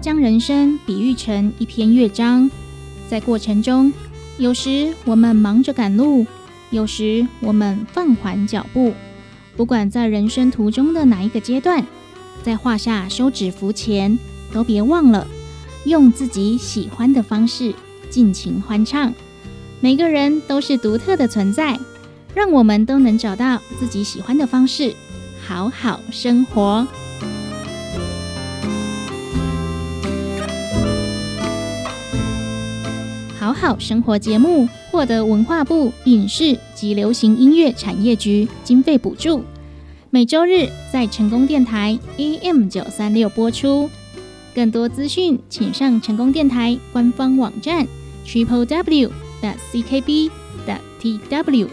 [0.00, 2.50] 将人生比喻成一篇乐章，
[3.06, 3.92] 在过程中，
[4.38, 6.26] 有时我们忙着赶路，
[6.70, 8.94] 有时我们放缓脚步。
[9.56, 11.84] 不管在人生途中的哪一个阶段，
[12.42, 14.18] 在画下休止符前，
[14.52, 15.26] 都别忘了
[15.84, 17.74] 用自己喜欢的方式
[18.08, 19.12] 尽情欢唱。
[19.80, 21.78] 每个人都是独特的存在，
[22.34, 24.94] 让我们都能找到自己喜欢的方式，
[25.46, 26.86] 好好生活。
[33.40, 39.42] 好好生活节目获得文化部影视及流行音乐产业局经费补助，
[40.10, 43.88] 每周日在成功电台 AM 九三六播出。
[44.54, 47.86] 更多资讯，请上成功电台官方网站
[48.26, 49.10] triple w
[49.40, 50.30] 的 ckb
[50.66, 51.66] 的 tw。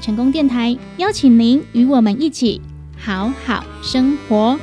[0.00, 2.60] 成功电台邀请您与我们一起
[2.98, 4.58] 好好生活。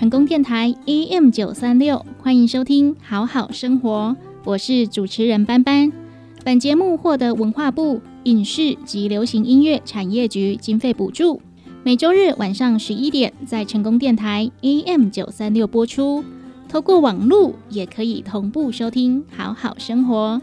[0.00, 5.92] 成功电台 AM 九三六，欢迎收听好好生活，我是主持人班班。
[6.42, 11.42] 本节目获得文化部影视及流行音乐产业局经费补助，
[11.84, 16.24] 每周日晚上十一点在成功电台 AM 九三六播出。
[16.66, 20.40] 透过网络也可以同步收听好好生活。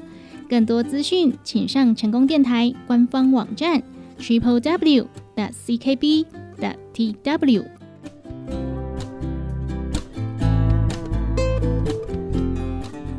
[0.48, 3.82] 更多资讯，请上成功电台官方网站
[4.20, 6.26] triple w 的 ckb
[6.60, 7.77] 的 tw。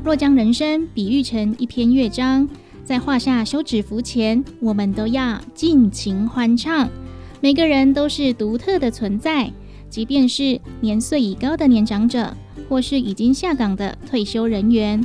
[0.08, 2.48] 若将人生比喻成一篇乐章，
[2.82, 6.88] 在画下休止符前，我们都要尽情欢唱。
[7.42, 9.52] 每个人都是独特的存在，
[9.90, 12.34] 即便是年岁已高的年长者，
[12.70, 15.04] 或是已经下岗的退休人员，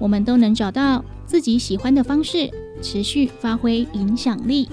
[0.00, 2.50] 我们都能找到自己喜欢的方式，
[2.82, 4.68] 持续发挥影响力。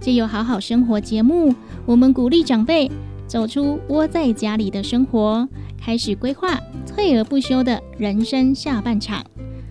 [0.00, 1.54] 借由好好生活节目，
[1.84, 2.90] 我们鼓励长辈
[3.26, 5.46] 走出窝在家里的生活。
[5.88, 9.24] 开始规划退而不休的人生下半场。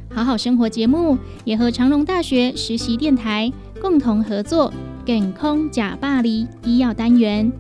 [0.10, 4.74] 好好生活节目也和长荣大学实习电台共同合作
[5.06, 7.52] “健空假巴黎”医药单元，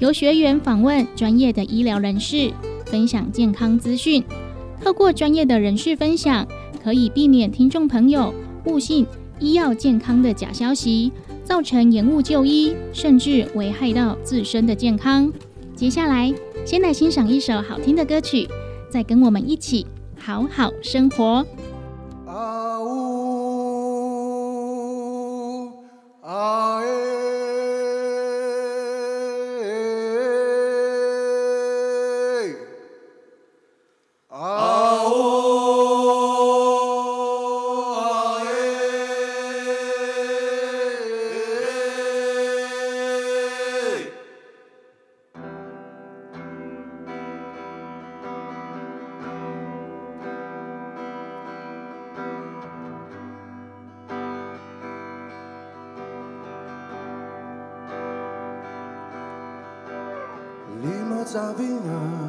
[0.00, 2.52] 由学员访问专业的医疗人士，
[2.86, 4.24] 分享健康资讯。
[4.82, 6.44] 透过专业的人士分享，
[6.82, 8.34] 可以避免听众朋友
[8.64, 9.06] 误信
[9.38, 11.12] 医药健康的假消息，
[11.44, 15.32] 造成延误就医，甚至危害到自身的健康。
[15.76, 16.34] 接下来。
[16.64, 18.46] 先来欣赏一首好听的歌曲
[18.88, 21.44] 再跟我们一起好好生活。
[22.26, 24.12] 啊呜
[26.22, 26.69] 啊
[61.60, 62.19] Sabina.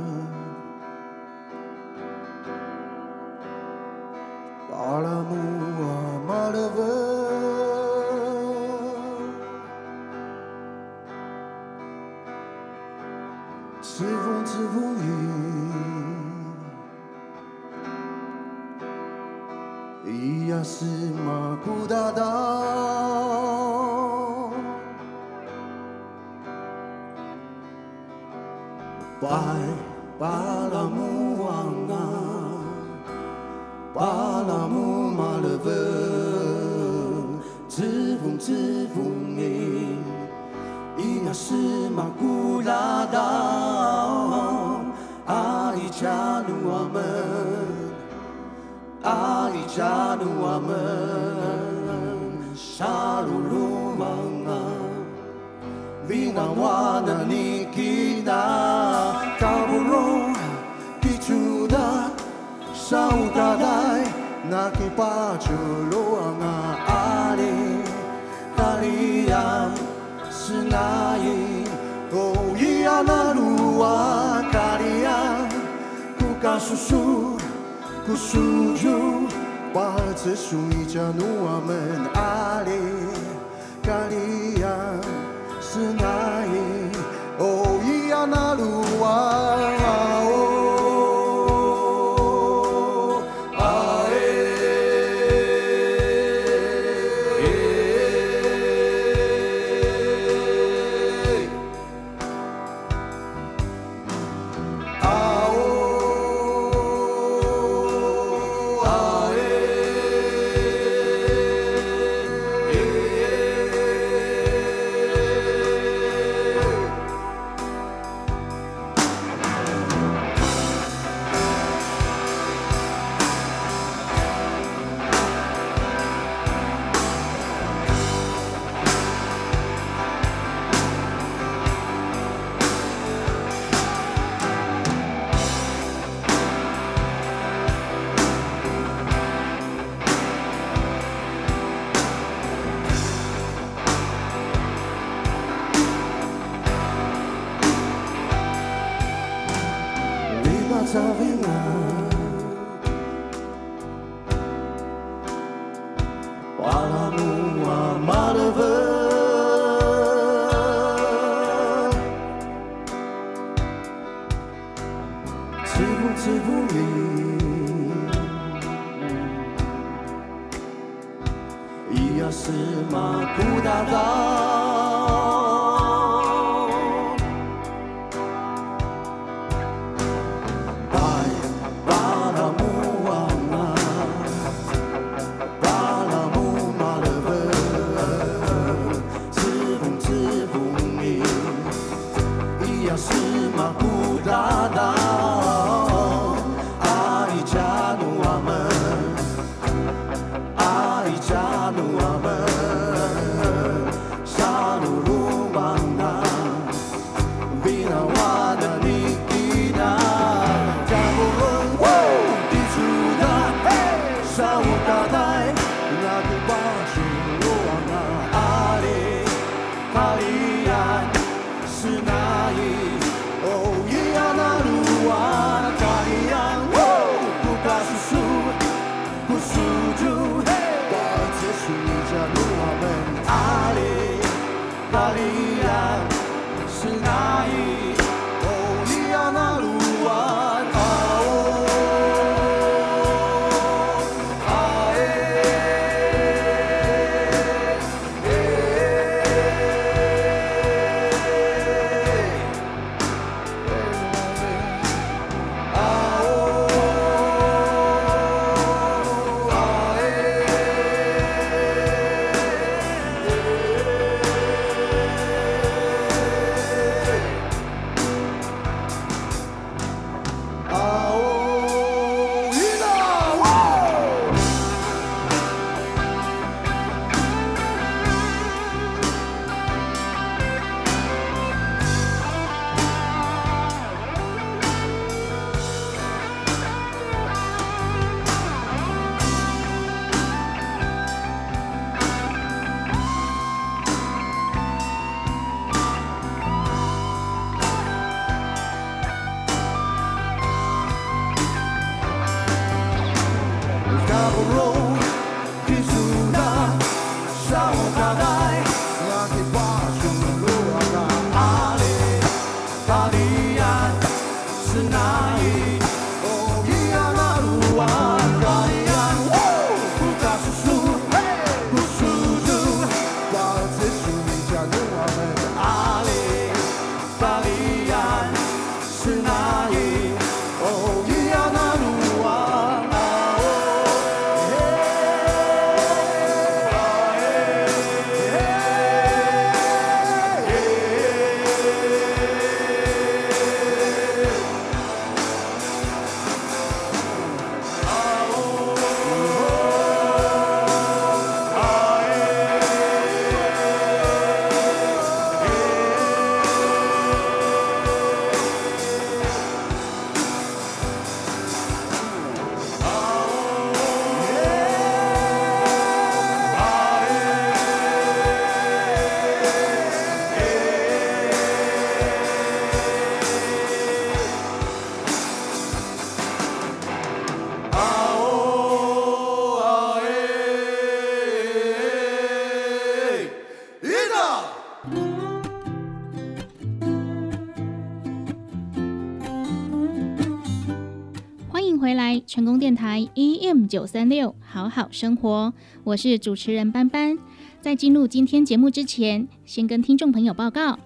[395.02, 395.52] 生活，
[395.84, 397.18] 我是主持人班班。
[397.60, 400.78] 在进入今天节目之前，先跟听众朋友报告，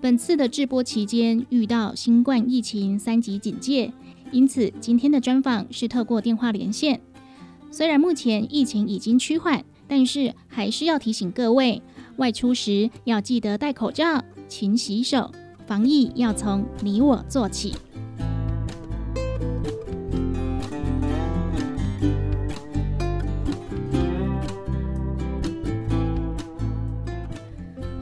[0.00, 3.92] 本次的直播期间遇到新冠疫情三级警戒，
[4.30, 7.00] 因此今天的专访是透过电话连线。
[7.72, 11.82] 虽然目前疫情已经趋缓，但是还是要提醒各位，
[12.18, 15.32] 外出时要记得戴口罩、勤洗手，
[15.66, 17.74] 防疫要从你我做起。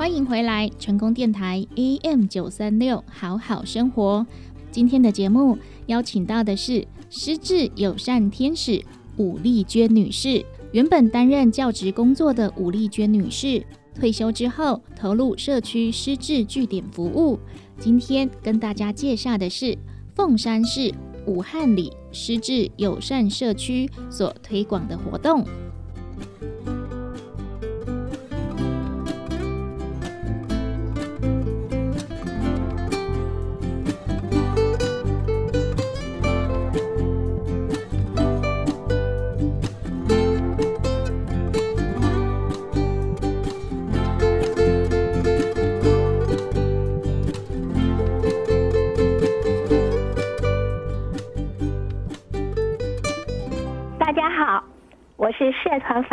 [0.03, 4.27] 欢迎回来，成功电台 AM 九三六，好好生活。
[4.73, 5.57] 今天的节目
[5.87, 8.85] 邀请到的是失智友善天使
[9.17, 10.45] 武丽娟女士。
[10.73, 17.39] 原本担任教职工作的武丽娟女士，退休之后投入社区失智据点服务。
[17.79, 19.79] 今天跟大家介绍的是
[20.17, 20.93] 凤山市
[21.29, 25.47] 武汉里失智友善社区所推广的活动。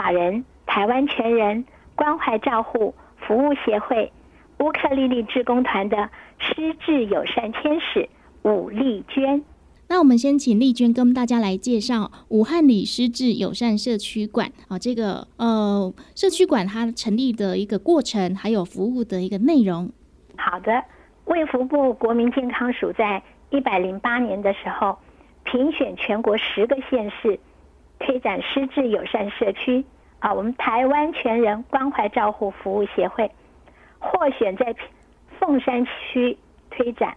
[0.10, 1.64] 法人台湾全人
[1.94, 4.12] 关怀照护服务协会
[4.58, 8.10] 乌克丽丽志工团的失智友善天使
[8.42, 9.44] 武丽娟。
[9.88, 19.92] 那我们先请丽娟跟大家来介绍武汉里失智友善社区馆啊，这个呃社区馆它成立的一个过程，还有服务的一个内容。
[20.38, 20.84] 好的，
[21.26, 24.98] 卫福部国民健康署在一百零八年的时候
[25.44, 27.40] 评选全国十个县市。
[28.02, 29.84] 推展失智友善社区
[30.20, 33.32] 啊，我们台湾全人关怀照护服务协会
[34.00, 34.76] 获选在
[35.40, 36.38] 凤山区
[36.70, 37.16] 推展，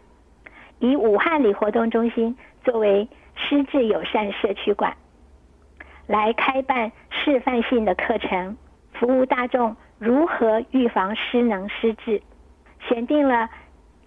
[0.78, 4.96] 以武汉里活动中心作为失智友善社区馆，
[6.06, 8.56] 来开办示范性的课程，
[8.92, 12.22] 服务大众如何预防失能失智。
[12.88, 13.48] 选定了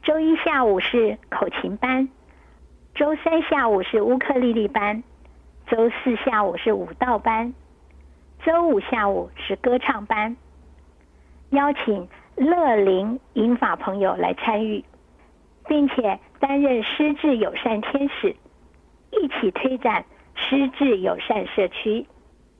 [0.04, 2.08] 周一下午是口琴班，
[2.94, 5.04] 周三下午是乌克丽丽班。
[5.68, 7.54] 周四下午是舞蹈班，
[8.46, 10.38] 周五下午是歌唱班。
[11.50, 14.84] 邀请乐龄银发朋友来参与，
[15.68, 18.36] 并且担任失智友善天使，
[19.10, 22.06] 一起推展失智友善社区。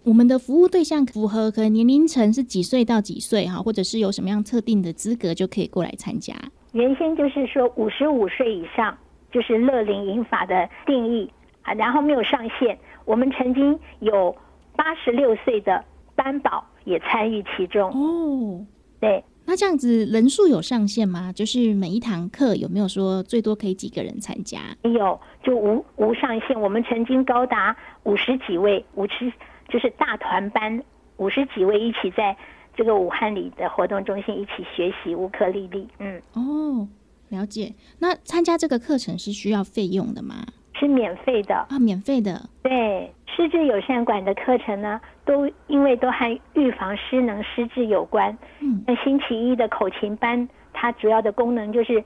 [0.04, 6.34] 我们的服务对象符合可能年龄层是几岁到几岁哈，或者是有什么样特定的资格就可以过来参加。
[6.72, 8.98] 原先就是说五十五岁以上
[9.32, 12.76] 就是乐龄银发的定义啊，然后没有上限。
[13.06, 14.36] 我们曾经有
[14.76, 15.84] 八十六岁的
[16.16, 18.66] 班宝也参与其中哦，
[19.00, 21.32] 对，那这样子人数有上限吗？
[21.34, 24.60] 就是每一堂课有没有说最多可以几个人参加？
[24.84, 26.60] 没有，就无无上限。
[26.60, 29.32] 我们曾经高达五十几位，五十
[29.70, 30.82] 就是大团班，
[31.18, 32.36] 五十几位一起在
[32.76, 35.88] 这个武汉里的活动中心一起学习乌克丽丽。
[36.00, 36.88] 嗯，哦，
[37.30, 37.74] 了解。
[38.00, 40.46] 那参加这个课程是需要费用的吗？
[40.78, 42.50] 是免费的啊，免费的。
[42.62, 48.38] 对，失智友善馆的课程呢，都因为都和预防失能失智有关。
[48.60, 52.04] 嗯，那星期一的口琴班，它主要的功能就是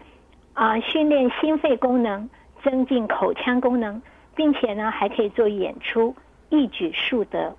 [0.54, 2.30] 啊，训练心肺功能，
[2.64, 4.00] 增进口腔功能，
[4.36, 6.16] 并且呢，还可以做演出，
[6.50, 7.56] 一举数得。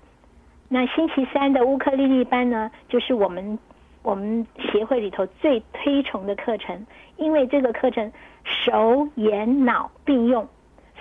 [0.69, 3.59] 那星期三的乌克丽丽班呢，就是我们
[4.03, 6.85] 我们协会里头最推崇的课程，
[7.17, 8.09] 因为这个课程
[8.45, 10.47] 手眼脑并用。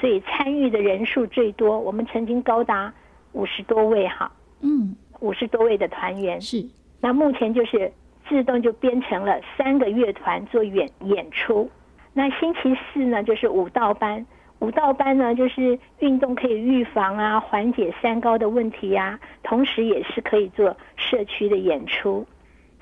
[0.01, 2.93] 所以参与的人数最多，我们曾经高达
[3.33, 6.67] 五十多位哈，嗯，五十多位的团员是。
[7.01, 7.93] 那目前就是
[8.29, 11.71] 自动就编成了三个乐团做演演出。
[12.13, 14.25] 那星期四呢，就是舞蹈班，
[14.61, 22.27] 舞蹈班呢就是运动可以预防啊，缓解三高的问题呀，同时也是可以做社区的演出。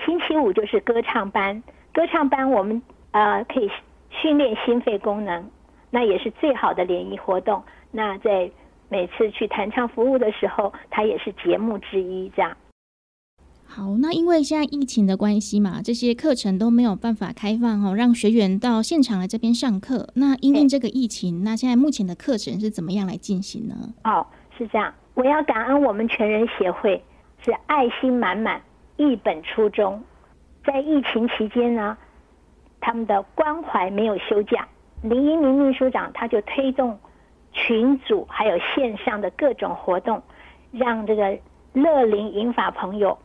[0.04, 3.70] 星期五就是歌唱班，歌唱班我们呃可以
[4.10, 5.50] 训练心肺功能。
[5.90, 7.62] 那也是最好的联谊活动。
[7.90, 8.50] 那在
[8.88, 12.30] 每次去弹唱服务的时候，它也是节目之一。
[12.36, 12.56] 这样。
[13.70, 20.08] 好，那因为现在疫情的关系嘛，这些课程都没有办法开放哦，让学员到现场来这边上课。
[20.14, 23.74] 那因应这个疫情，那现在目前的课程是怎么样来进行呢？
[24.04, 24.26] 哦，
[24.56, 24.92] 是这样。
[25.12, 27.02] 我要感恩我们全人协会，
[27.44, 28.62] 是爱心满满，
[28.96, 30.02] 一本初衷。
[30.64, 31.96] 在疫情期间呢，
[32.80, 34.66] 他们的关怀没有休假。
[35.02, 36.98] 林一鸣秘书长他就推动
[37.52, 40.22] 群组还有线上的各种活动，
[40.72, 41.38] 让这个
[41.72, 43.18] 乐龄银法朋友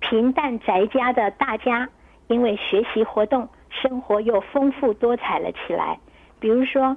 [0.00, 1.88] 平淡宅家的大家，
[2.26, 5.98] 因为学习活动，生活又丰富多彩了起来。
[6.40, 6.96] 比如说，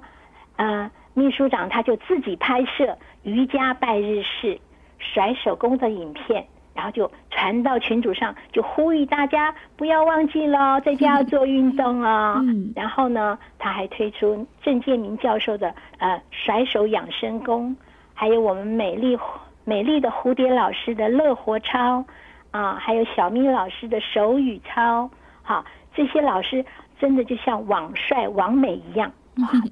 [0.58, 4.60] 呃，秘书长他就自己拍摄瑜伽拜日式、
[5.00, 6.48] 甩手工的影片。
[6.78, 12.40] 然后就传到群组上，就呼吁大家不要忘记了，在家要做运动啊。
[12.76, 17.76] 然后呢，他还推出郑建明教授的呃甩手养生功，
[18.14, 19.18] 还有我们美丽
[19.66, 22.06] 美丽的蝴蝶老师的乐活操
[22.52, 25.10] 啊，还有小咪老师的手语操。
[25.42, 25.66] 好，
[25.96, 26.64] 这些老师
[27.00, 29.12] 真的就像网帅王美一样，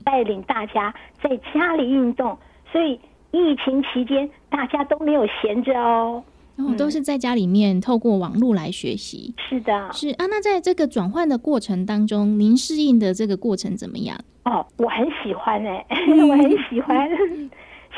[0.03, 2.35] 带领大家在家里运动。
[2.71, 6.23] 所以疫情期间大家都没有闲着哦。
[6.55, 10.25] 然后都是在家里面透过网络来学习，是的，是啊。
[10.27, 14.17] 那在这个转换的过程当中，您适应的这个过程怎么样？
[14.45, 15.85] 哦，我很喜欢哎，
[16.29, 17.09] 我很喜欢。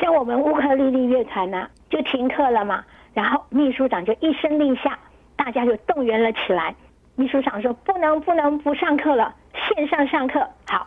[0.00, 2.84] 像我们乌克丽丽乐团呢，就停课了嘛，
[3.14, 4.98] 然后秘书长就一声令下，
[5.36, 6.74] 大家就动员了起来。
[7.16, 9.34] 秘书长说：“不能，不能不上课了，
[9.74, 10.86] 线上上课。”好，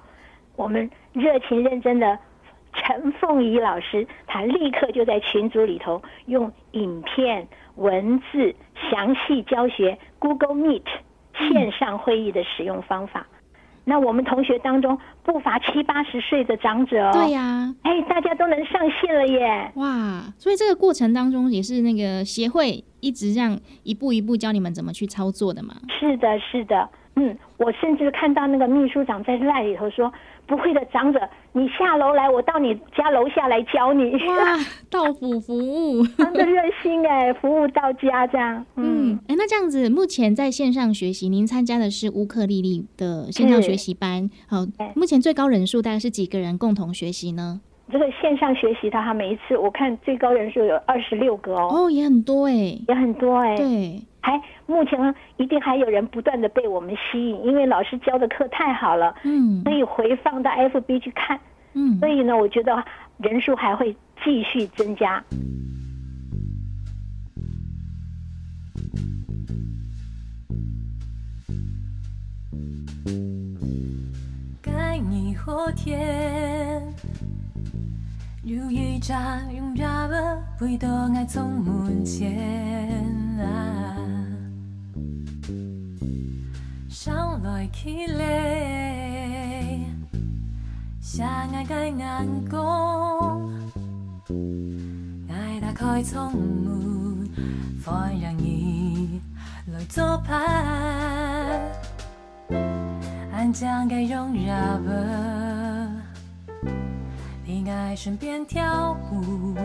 [0.55, 2.17] 我们热情认真的。
[2.73, 8.55] 陈凤仪老师，他立刻就在群组里头用影片、文字
[8.89, 10.83] 详细教学 Google Meet
[11.37, 13.27] 线上会议的使用方法。
[13.83, 17.11] 那我们同学当中不乏七八十岁的长者哦。
[17.13, 19.71] 对呀，哎，大家都能上线了耶！
[19.75, 25.75] 哇，所以这个过程当中也是那个协会一直这样一步一步教你们怎么去操作的嘛。
[25.99, 30.11] 是的，是的，嗯，我甚至看到那个秘书长在赖里头说。
[30.47, 34.13] 不会的，长者，你下楼来，我到你家楼下来教你。
[34.27, 34.57] 哇，
[34.89, 38.65] 到府服务， 真的热心哎，服务到家这样。
[38.77, 44.29] 嗯，哎，那这样子，目前在线上学习，您参加的是乌克丽丽的线上学习班。
[44.47, 47.59] 好，目前最高人数大概是几个人共同学习呢？
[47.91, 51.67] 这个线上学习的，他每一次我看最高人数有二十六个哦。
[51.69, 52.53] 哦，也很多哎，
[52.87, 53.57] 也很多哎。
[53.57, 54.01] 对。
[54.21, 61.39] 还目前一定还有人不断的被我们吸引，因为老师教的课太好了，嗯，可以回放到 FB 去看，
[61.73, 62.83] 嗯，所以呢，我觉得
[63.17, 65.23] 人数还会继续增加。
[74.61, 76.81] 该你后天，
[78.43, 83.97] 有一扎用热的味道爱从门前啊。
[86.89, 89.79] 上来起来，
[91.01, 93.49] 相爱该眼光，
[95.29, 97.27] 爱打开窗门，
[97.81, 99.21] 放让你
[99.73, 101.59] 来作伴。
[103.33, 104.51] 安将该容热
[104.85, 104.91] 吧，
[107.43, 109.55] 你爱身边跳舞，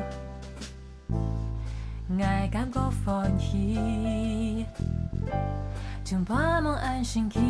[2.20, 4.64] 爱感觉欢喜。
[6.04, 7.40] 将把梦安心去，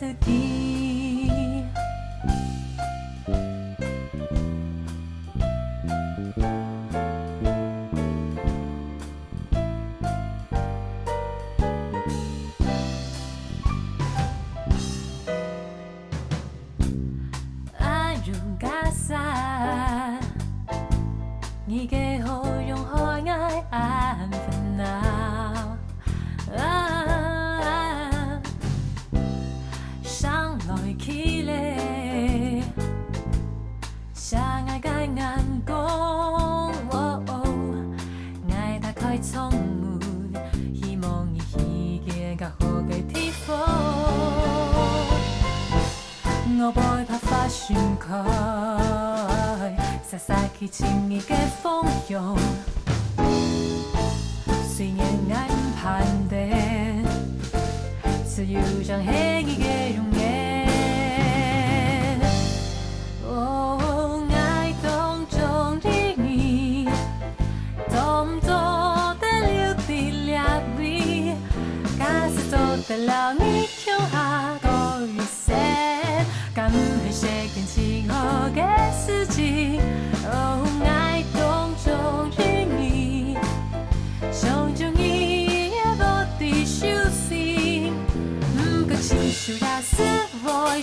[0.00, 0.14] 是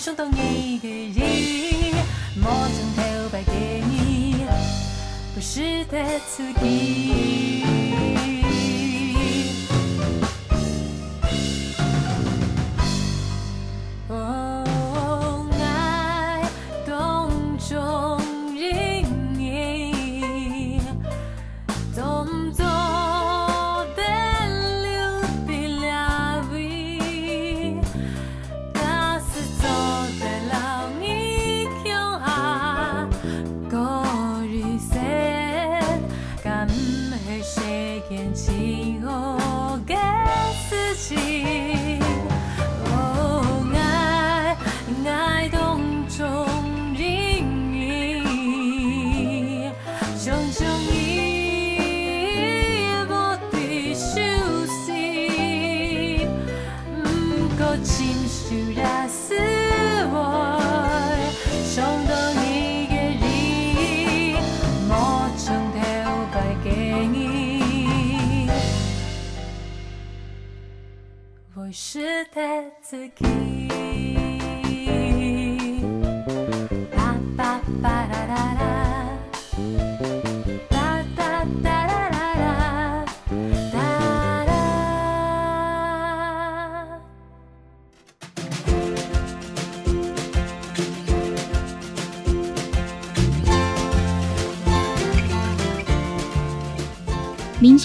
[0.05, 1.95] 想到一个人，
[2.39, 4.45] 摸枕头摆给你，
[5.33, 7.35] 不是的自己。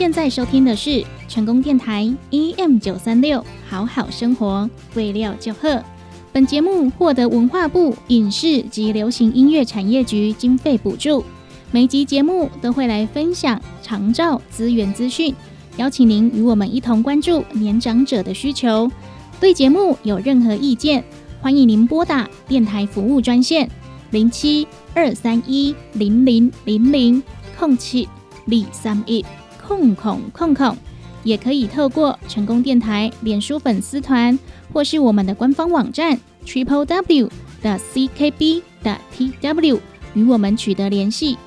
[0.01, 5.85] 现在收听的是成功电台 EM 九三六好好生活，为料就贺。
[6.33, 11.23] 本节目获得文化部影视及流行音乐产业局经费补助。
[11.71, 15.35] 每集节目都会来分享长照资源资讯，
[15.77, 18.91] 邀请您与我们一同关注年长者的需求。
[19.39, 21.05] 对节目有任何意见，
[21.43, 23.71] 欢迎您拨打电台服务专线
[24.13, 27.23] 零七二三一零零零零
[27.59, 28.09] 空七
[28.47, 29.23] 李三一
[29.70, 30.76] 空空空空，
[31.22, 34.37] 也可以透过成功电台脸书粉丝团
[34.72, 37.30] 或是我们的官方网站 triple w
[37.62, 39.78] 的 ckb 的 tw
[40.14, 41.38] 与我们取得联系。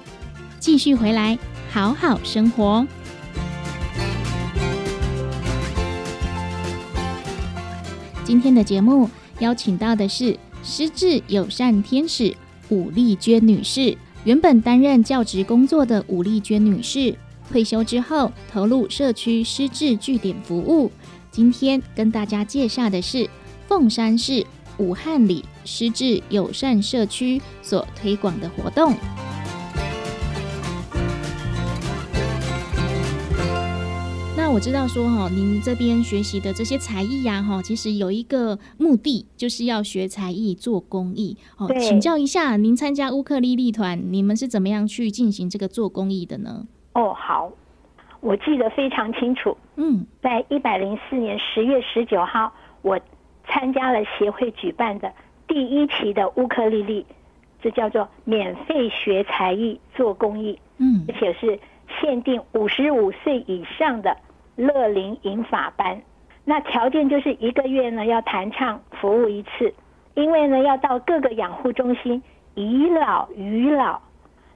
[0.57, 1.37] 继续回来，
[1.69, 2.87] 好好生活。
[8.23, 9.09] 今天的节目
[9.39, 12.33] 邀请到的是失智友善天使
[12.69, 13.97] 武丽娟女士。
[14.23, 17.13] 原本担任教职工作的武丽娟女士，
[17.51, 20.91] 退休之后投入社区失智据点服务。
[21.31, 23.29] 今天跟大家介绍的是
[23.67, 24.45] 凤山市
[24.77, 28.95] 武汉里失智友善社区所推广的活动。
[34.35, 41.37] 那我知道说哈，您这边学习的这些才艺呀，哈，其实有一个目的，就是要学才艺做公益。
[41.57, 46.67] 哦，对请教一下，您参加乌克丽丽团，你们是怎么样去进行这个做公益的呢？
[46.93, 47.51] 哦，好，
[48.21, 52.99] 我记得非常清楚，嗯在一百零四年十月十九号，我
[53.45, 55.11] 参加了协会举办的
[55.47, 57.05] 第一期的乌克丽丽，
[57.61, 61.59] 这叫做免费学才艺做公益，嗯而且是
[61.99, 64.15] 限定五十五岁以上的
[64.55, 66.01] 乐龄银法班。
[66.45, 69.73] 那条件就是一个月呢要弹唱服务一次，
[70.13, 72.21] 因为呢要到各个养护中心
[72.53, 73.99] 以老与老。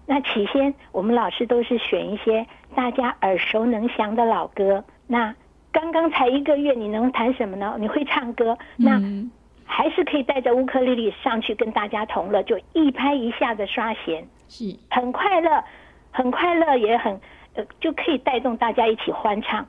[0.09, 4.83] 那起先我们老师都是选一些大家耳熟能详的老歌。
[5.05, 5.35] 那
[5.71, 7.75] 刚刚才一个月，你能弹什么呢？
[7.77, 9.29] 你会唱歌，那嗯
[9.65, 14.25] 还是可以带着乌克丽丽上去跟大家同乐，就一拍一下的刷弦。
[14.47, 15.61] 是很快乐，
[16.09, 17.19] 很快乐，也很
[17.55, 19.67] 呃，就可以带动大家一起欢唱。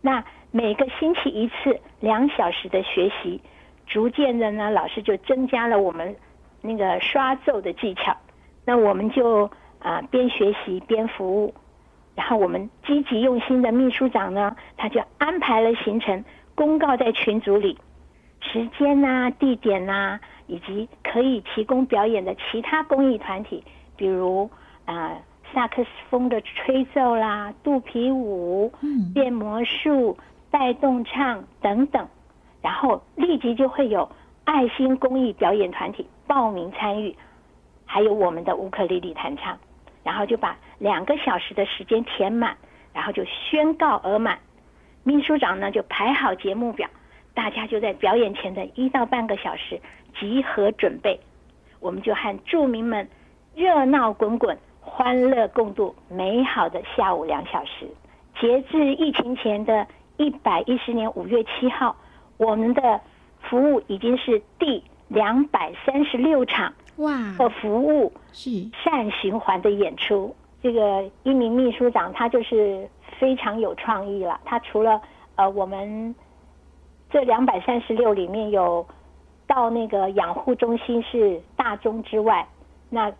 [0.00, 3.42] 那每个星期一次两小时的学习，
[3.86, 6.16] 逐渐的呢，老师就增加了我们
[6.62, 8.16] 那个刷奏的技巧。
[8.64, 11.54] 那我们就啊、边学习边服务，
[12.14, 16.22] 然后我们积极用心的秘书长呢，他就安排了行程，
[16.54, 17.78] 公告在群组里，
[18.40, 23.64] 时间呐、地点呐、以及可以提供表演的其他公益团体，
[23.96, 24.50] 比如
[24.84, 25.16] 啊、
[25.54, 30.18] 萨克斯风的吹奏啦、肚皮舞、嗯变魔术、
[30.50, 32.06] 带动唱等等，
[32.60, 34.06] 然后立即就会有
[34.44, 37.16] 爱心公益表演团体报名参与，
[37.92, 39.58] 还有我们的乌克丽丽弹唱，
[40.04, 42.56] 然后就把两个小时的时间填满，
[42.92, 44.38] 然后就宣告额满。
[45.02, 46.88] 秘书长呢就排好节目表，
[47.34, 49.80] 大家就在表演前的一到半个小时
[50.20, 51.18] 集合准备，
[51.80, 53.08] 我们就和住民们
[53.56, 57.88] 热闹滚滚，欢乐共度美好的下午两小时。
[58.40, 59.84] 截至疫情前的
[60.16, 61.96] 一百一十年五月七号，
[62.36, 63.00] 我们的
[63.40, 68.50] 服务已经是第两百三十六场哇，的服务是
[68.84, 70.34] 善循环的演出。
[70.62, 72.86] 这个一名秘书长他就是
[73.18, 74.38] 非常有创意了。
[74.44, 75.00] 他除了
[75.36, 76.14] 呃我们
[77.08, 78.86] 这两百三十六里面有
[79.46, 82.46] 到那个养护中心是大中之外，
[82.90, 83.10] 那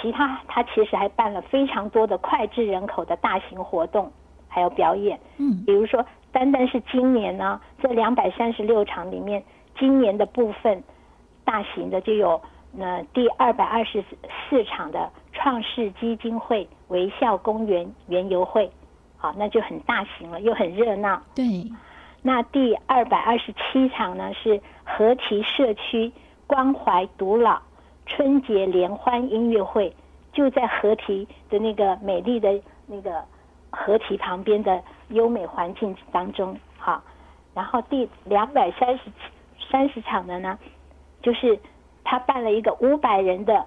[0.00, 4.10] 其他他其实还办了非常多的脍炙人口的大型活动，
[4.48, 5.20] 还有表演。
[5.36, 9.44] 嗯比如说，单单是今年呢，这两百三十六场里面，
[9.78, 10.82] 今年的部分
[11.44, 12.40] 大型的就有
[12.78, 14.02] 呃第二百二十
[14.48, 18.70] 四场的创世基金会微笑公园园游会，
[19.16, 21.22] 好，那就很大型了，又很热闹。
[21.34, 21.70] 对，
[22.22, 26.12] 那第二百二十七场呢是和其社区
[26.46, 27.60] 关怀独老
[28.06, 29.94] 春节联欢音乐会，
[30.32, 33.24] 就在合体的那个美丽的那个
[33.70, 37.02] 合体旁边的优美环境当中，好。
[37.54, 39.04] 然后第两百三十
[39.70, 40.58] 三十场的呢，
[41.22, 41.56] 就是
[42.04, 43.66] 他办了一个五百人的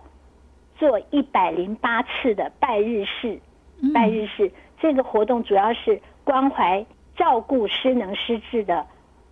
[0.78, 3.40] 做一百零八次的拜日式，
[3.82, 3.92] 嗯。
[3.92, 4.52] 拜日式。
[4.80, 8.86] 这个活动主要是关怀照顾失能失智的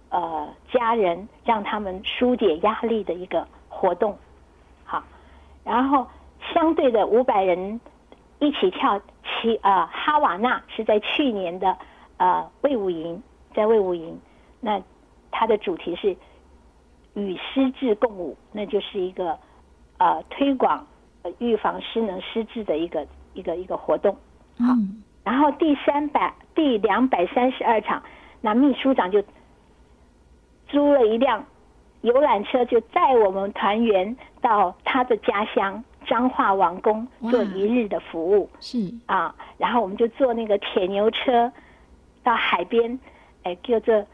[0.10, 4.18] 呃家人，让他们疏解压力的一个活动。
[4.84, 5.04] 好，
[5.64, 6.08] 然后
[6.52, 7.80] 相对的五百人
[8.40, 11.78] 一起跳齐呃哈瓦那是在去年的
[12.18, 13.22] 呃魏武营，
[13.54, 14.20] 在魏武营，
[14.60, 14.82] 那
[15.30, 16.18] 它的主题是
[17.16, 19.38] 与失智共舞，那就是一个
[19.98, 20.86] 呃推广
[21.24, 24.14] 呃预防失能失智的一个一个一个活动。
[24.60, 28.04] 好嗯然后第三百第两百三十二场，
[28.42, 29.24] 那秘书长就
[30.68, 31.44] 租了一辆
[32.02, 39.34] 游览车，就载我们团员到他的家乡彰化王宫做一日的服务是啊。
[39.58, 41.52] 然后我们就坐那个铁牛车
[42.22, 43.00] 到海边，
[43.42, 44.06] 哎，叫做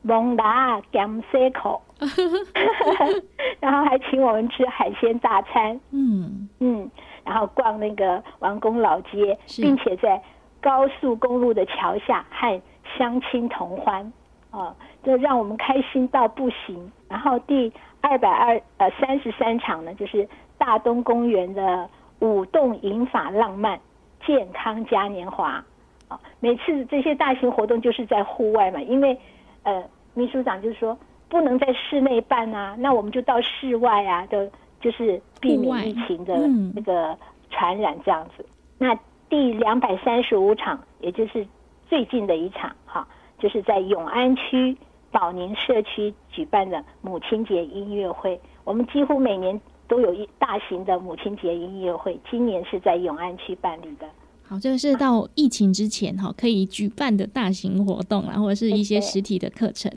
[0.00, 1.82] 蒙达甘塞口，
[3.60, 5.78] 然后还请我们吃海鲜大餐。
[5.90, 6.90] 嗯嗯，
[7.24, 10.22] 然后逛那个王宫老街，并且在
[10.60, 12.60] 高速公路的桥下和
[12.96, 14.12] 乡亲同欢，
[14.50, 16.90] 啊，这让我们开心到不行。
[17.08, 21.88] 然后第二百二呃三十三场呢，就是大东公园的
[22.20, 23.78] 舞动银发浪漫
[24.26, 25.64] 健康嘉年华，
[26.08, 29.16] 啊，每次这些大型活动就是在户外嘛，因为
[29.62, 29.82] 呃
[30.14, 30.96] 秘书长就说
[31.30, 37.16] 不能在室内办啊，那我们就到室外啊，的就是避免疫情的嗯那个
[37.50, 38.44] 传染这样子。
[38.76, 38.94] 那
[39.28, 41.46] 第两百三十五场，也就是
[41.88, 43.06] 最近的一场，哈，
[43.38, 44.76] 就是在永安区
[45.12, 48.38] 宝宁社区举办的母亲节音乐会。
[48.64, 54.06] 我们几乎每年都有一大型的母亲节音乐会，今年是在永安区办理的。
[54.50, 59.88] 好，这个是到疫情之前哈可以举办的大型活动啦，或者是一些对实体的课程。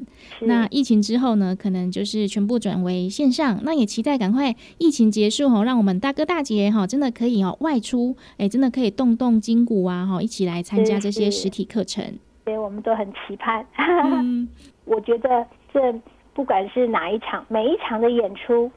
[0.42, 3.60] 那疫情之后呢，可能就是全部转为线上。
[3.64, 12.06] 那也期待赶快疫情结束哈，让我们大哥大姐哈真的可以哦外出，哎，真的可以动动筋骨啊哈，一起来参加是这些是实体课程。
[12.46, 13.66] 所以我们都很期盼。
[13.80, 14.48] 嗯，
[14.86, 15.80] 我觉得这
[16.36, 18.70] 不管是哪一场，每一场的演出，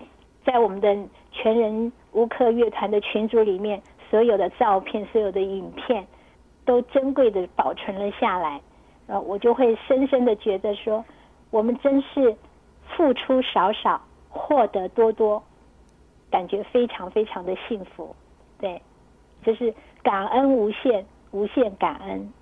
[0.42, 0.96] 在我们的
[1.32, 6.06] 全人乌克乐团的群组里面，所有的照片、所有的影片，
[6.64, 8.60] 都珍贵的保存了下来。
[9.06, 11.04] 呃，我就会深深的觉得说，
[11.50, 12.36] 我们真是
[12.88, 15.42] 付出少少，获得多多，
[16.30, 18.14] 感觉非常非常的幸福。
[18.58, 18.82] 对，
[19.44, 22.32] 就是感恩无限，无限感恩。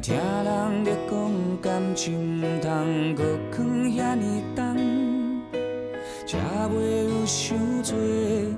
[0.00, 4.76] 听听人咧讲感情，毋通搁放遐尼重，
[6.24, 7.96] 才袂有伤多，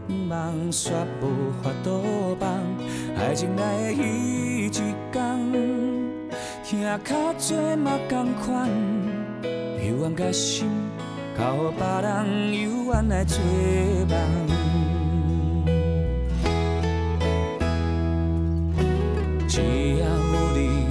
[0.09, 0.91] 毋茫煞
[1.23, 2.61] 无法度放，
[3.17, 4.71] 爱情来彼一
[5.11, 5.41] 天，
[6.63, 8.69] 听较多嘛同款，
[9.79, 10.69] 幽怨甲心，
[11.39, 13.39] 交予别人幽怨来做
[14.09, 14.51] 梦。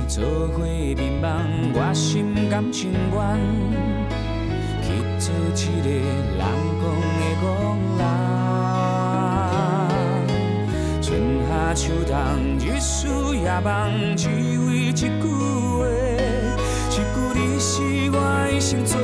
[0.09, 3.19] 做伙眠梦，我心甘情愿
[4.81, 4.87] 去
[5.19, 6.01] 做一个人
[6.33, 6.43] 讲
[7.19, 7.45] 的憨
[7.99, 8.01] 人。
[10.99, 11.07] 春
[11.47, 12.17] 夏秋冬，
[12.57, 13.05] 日思
[13.37, 14.29] 夜梦，只
[14.65, 15.85] 为一句话，
[16.89, 18.17] 一句你是我
[18.51, 18.97] 一生最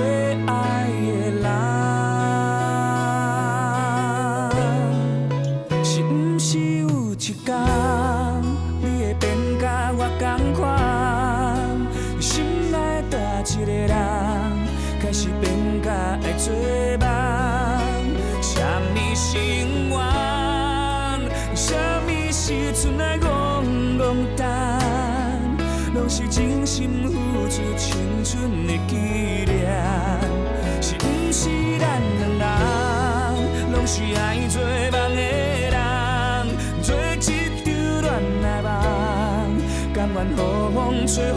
[41.05, 41.29] 予风吹予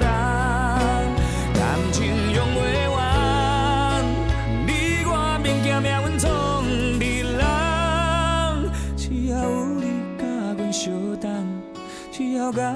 [0.00, 0.06] 人，
[1.52, 4.02] 感情用袂完，
[4.66, 6.64] 你我免惊命运创
[6.98, 7.38] 敌人，
[8.96, 9.84] 只要有你
[10.18, 10.24] 甲
[10.56, 11.30] 阮相等，
[12.10, 12.72] 只要甲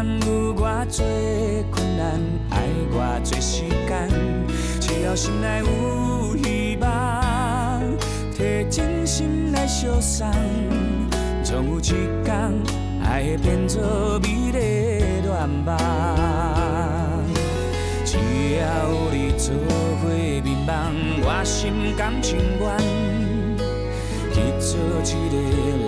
[0.00, 1.04] 管有偌多
[1.70, 2.56] 困难，爱
[2.90, 4.08] 偌多时间，
[4.80, 6.88] 只要心内有希望，
[8.34, 10.26] 摕真心来相送，
[11.44, 11.82] 总有一
[12.24, 12.34] 天
[13.04, 15.76] 爱会变作美丽恋梦。
[18.02, 18.16] 只
[18.56, 19.52] 要有你做
[20.00, 20.08] 伙
[20.42, 22.78] 眠梦，我心甘情愿
[24.32, 25.36] 去做一个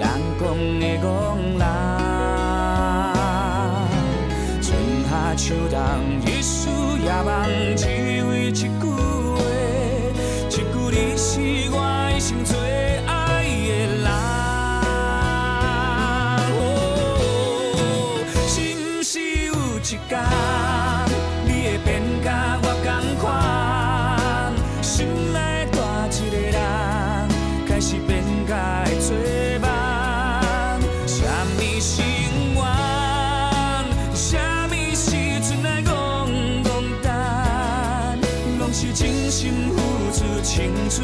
[0.01, 0.05] 人
[0.39, 0.43] 讲
[0.81, 1.92] 的戆人。
[5.35, 5.79] 春夏秋冬，
[6.27, 6.69] 日思
[6.99, 7.87] 夜梦，只
[8.29, 8.91] 为一句话，
[10.49, 11.31] 一句你是
[11.71, 11.77] 我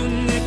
[0.08, 0.37] 青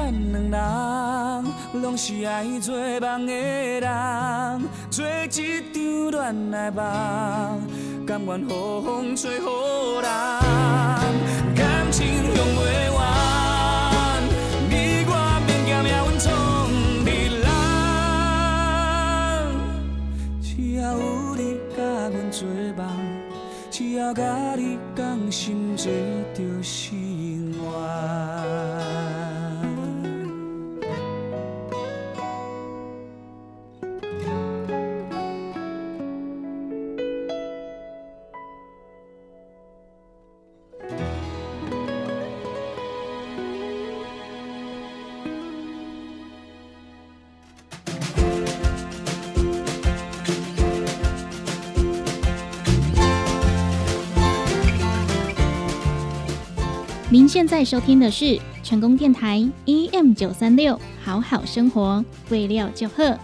[0.00, 6.82] 咱两人，拢是爱做梦的人，做一场恋爱梦，
[8.06, 9.40] 甘愿予风吹予
[10.00, 10.08] 人，
[11.54, 12.98] 感情用袂完，
[14.70, 15.12] 你我
[15.46, 16.26] 免惊命运创
[17.04, 17.08] 日
[17.44, 17.48] 人，
[20.40, 21.00] 只要有
[21.36, 21.40] 你
[21.76, 22.80] 甲阮做梦，
[23.70, 25.90] 只要甲你讲心，这
[26.34, 26.94] 就是
[27.58, 28.69] 我。
[57.30, 63.16] 现在收听的是成功电台 EM 九三六好好生活，未料就贺。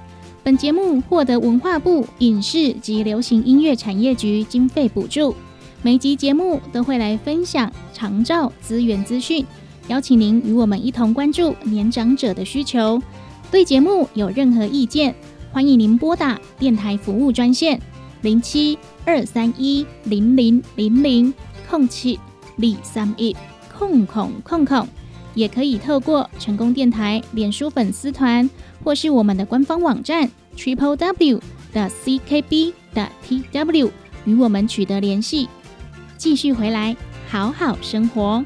[0.45, 5.35] 本节目获得文化部影视及流行音乐产业局经费补助。
[5.83, 9.45] 每集节目都会来分享长照资源资讯，
[9.89, 13.03] 邀请您与我们一同关注年长者的需求。
[13.51, 15.13] 对节目有任何意见，
[15.51, 17.81] 欢迎您拨打电台服务专线
[18.23, 21.35] 零七二三一零零零零
[21.69, 22.21] 空七
[22.55, 23.35] 李三一。
[23.79, 24.89] 空空空空，
[25.35, 28.49] 也可以透过成功电台脸书粉丝团，
[28.83, 31.41] 或是我们的官方网站 triple w
[31.75, 33.91] 的 ckb 的 tw
[34.25, 35.49] 与我们取得联系。
[36.17, 36.97] 继续回来，
[37.29, 38.43] 好好生活。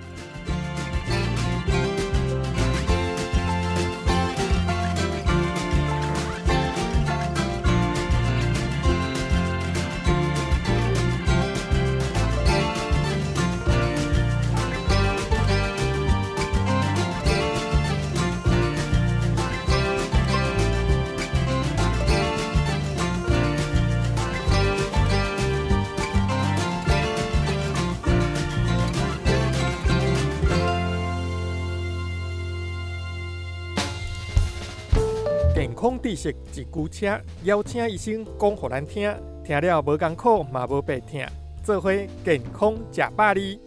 [35.81, 39.11] 康知识一句车，邀请医生讲互咱听，
[39.43, 41.27] 听了无艰苦嘛无白听，
[41.65, 41.91] 做伙
[42.23, 43.59] 健康食百里。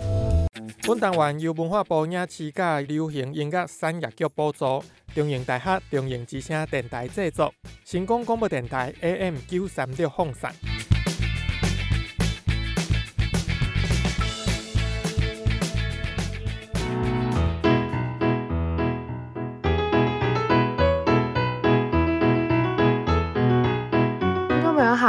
[0.84, 4.84] 本单元由文化部影视甲流行音乐产业局补助，
[5.16, 7.51] 中影大学中影之声电台制作，
[7.84, 10.47] 成功广播电台 AM 九三六放送。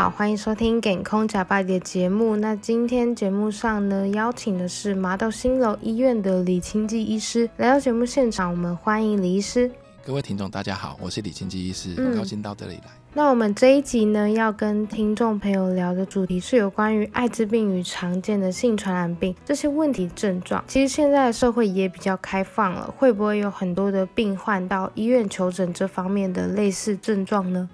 [0.04, 2.36] 好，欢迎收听《给空假巴》的节目。
[2.36, 9.70] 那今天节目上呢，邀请的是麻豆新楼医院的李清基医师来到节目现场，我们欢迎李医师。
[10.04, 12.90] 各位听众，大家好，我是李清基医师，嗯很高兴到这里来。
[13.14, 20.62] 那我们这一集呢，要跟听众朋友聊的主题是有关于艾滋病与常见的性传染病这些问题症状。
[20.68, 27.66] 其实现在的社会也比较开放了，会不会有很多的病患到医院求诊这方面的类似症状呢？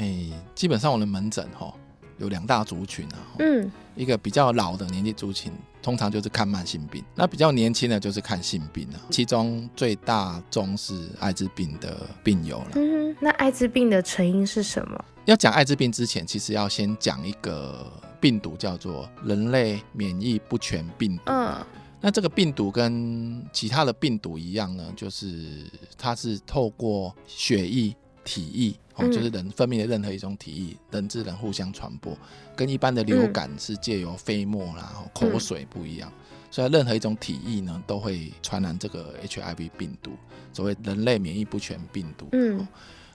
[0.00, 1.72] 诶、基本上我的门诊哈
[2.18, 8.96] 有两大族群啊，嗯一个比较老的年纪族群，通常就是看慢性病；那比较年轻的就是看性病啊。
[9.10, 12.70] 其中最大宗是艾滋病的病友了。
[12.76, 15.04] 嗯，那艾滋病的成因是什么？
[15.26, 17.86] 要讲艾滋病之前，其实要先讲一个
[18.20, 21.22] 病毒，叫做人类免疫不全病毒。
[21.26, 21.54] 嗯
[22.02, 27.94] 那这个病毒跟其他的病毒一样呢，就是它是透过血液、
[28.30, 32.16] 体液，哦，嗯就是人分泌的任何一种体液，人之人互相传播，
[32.54, 36.12] 跟一般的流嗯感是借由飞沫啦、哦口水不一样。
[36.48, 40.12] 所以任何一种体液呢，都会传染这个 HIV 病毒，
[40.52, 42.28] 所谓人类免疫不全病毒。
[42.30, 42.64] 嗯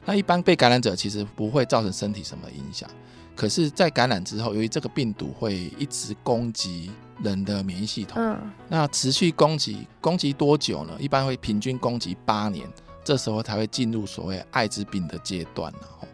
[0.05, 2.89] 那一般被感染者其实不会造成身体什么影响，
[3.35, 6.91] 可是，在感染之后，由于这个病毒会一直攻击
[7.23, 10.93] 人的免疫系统，嗯那持续攻击，攻击多久呢？
[10.99, 12.67] 一般会平均攻击八年，
[13.05, 16.05] 这时候才会进入所谓艾滋病的阶段然后，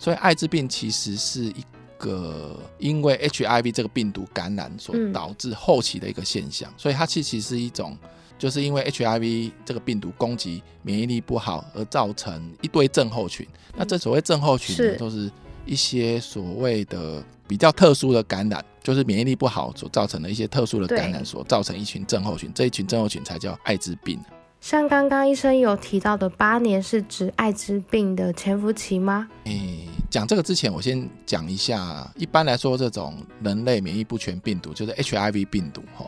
[0.00, 1.64] 所以艾滋病其实是一
[1.98, 7.96] 个因为 HIV 这个病毒感染所嗯导致后期的一个现象，所以它其实是一种。
[8.38, 13.44] 就是因为 HIV 这个病毒攻击免疫力不好而造成一堆症候群。
[13.74, 15.28] 那这所谓症候群是呢，都是
[15.66, 24.20] 一些所谓的比较特殊的感染，就是免疫力不好所造成的一些特殊的感染所造成一群症候群，这一群症候群才叫艾滋病。
[24.60, 29.28] 像刚刚医生有提到的八年是指艾滋病的潜伏期吗？
[29.44, 36.04] 诶，讲这个之前，我先讲一下，一般来说，这种人类免疫不全病毒，就是 HIV 病毒，哈，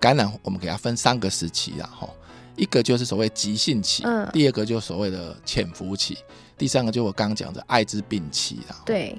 [0.00, 2.08] 感染我们给它分三个时期啦，哈，
[2.56, 6.18] 一个就是所谓急性期，嗯第二个就是所谓的潜伏期，
[6.58, 8.76] 第三个就我刚刚讲的艾滋病期啦。
[8.84, 9.16] 对，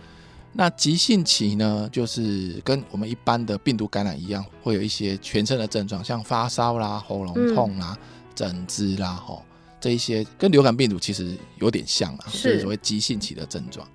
[0.51, 7.97] 那急性期呢，就是跟我们一般的病毒感染一样，会有一些全身的症状，像发烧啦、喉咙痛啦、
[8.37, 9.43] 疹子啦，吼，
[9.81, 13.85] 这一些跟流感病毒其实有点像啊，是就是所谓急性期的症状。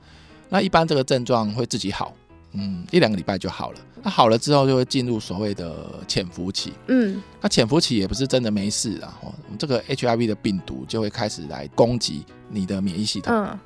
[0.49, 2.13] 那一般这个症状会自己好，
[2.55, 3.79] 嗯，一两个礼拜就好了。
[4.03, 6.73] 那好了之后，就会进入所谓的潜伏期。
[6.89, 13.33] 嗯那潜伏期也不是真的没事啊，哦，这个 HIV 的病毒就会开始来攻击你的免疫系统。
[13.33, 13.57] 嗯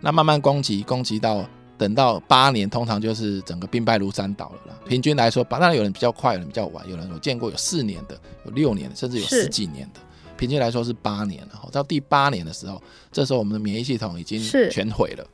[0.00, 1.44] 那慢慢攻击，攻击到
[1.78, 4.78] 等到八年，通常就是整个兵败如山倒了啦。
[4.86, 10.00] 平均来说，当然有人比较快，有人比较晚，有人我见过有四年的，有六年的，甚至有十几年的。
[10.36, 15.26] 平均来说是八年了，哈到第八年的时候，这时候我们的免疫系统已经是全毁了。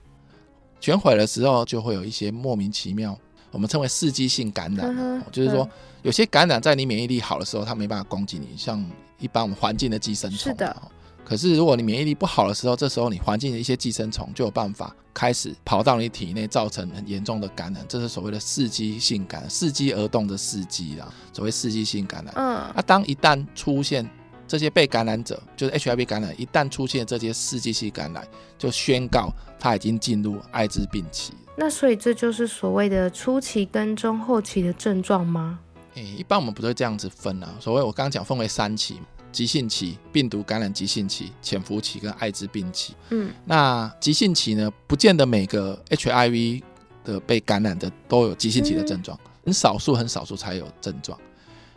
[0.80, 3.18] 全毁的时候，就会有一些莫名其妙，
[3.51, 5.70] 我们称为刺激性感染就是说嗯
[6.03, 8.84] 有些感染在你免疫力好的时候，它没办法攻击你，像
[9.18, 10.38] 一般我们环境的寄生虫。
[10.38, 10.90] 是的哦
[11.25, 22.35] 可是如果你免疫力不好的时候，这时候你环境的一些寄生虫就有办法开始跑到你体内，造成很严重的感染，这是所谓的伺机性感染，伺机而动的伺机啦，所谓伺机性感染。
[22.37, 24.09] 嗯那当一旦出现
[24.47, 28.27] 这些被感染者，就是 HIV 感染，一旦出现这些伺机性感染，
[28.59, 31.33] 就宣告他已经进入艾滋病期。
[31.57, 35.61] 那所以这就是所谓的初期跟中后期的症状吗？
[35.95, 37.55] 诶、一般我们不会这样子分啊。
[37.61, 39.01] 所谓我刚刚讲分为三期，
[39.35, 42.95] 急性期、病毒感染急性期、潜伏期跟艾滋病期。
[43.11, 46.62] 嗯那急性期呢，不见得每个 HIV
[47.05, 51.18] 的被感染的都有急性期的症状，很少数很少数才有症状。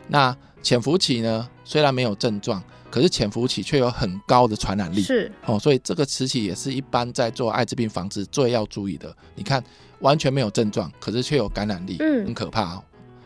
[0.06, 5.02] 那潜伏期呢，虽然没有症状，可是潜伏期却有很高的传染力。
[5.02, 9.14] 是哦，所以这个时期也是一般在做艾滋病防治最要注意的。
[9.34, 9.62] 你看，
[9.98, 12.82] 完全没有症状，可是却有感染力，嗯很可怕哦。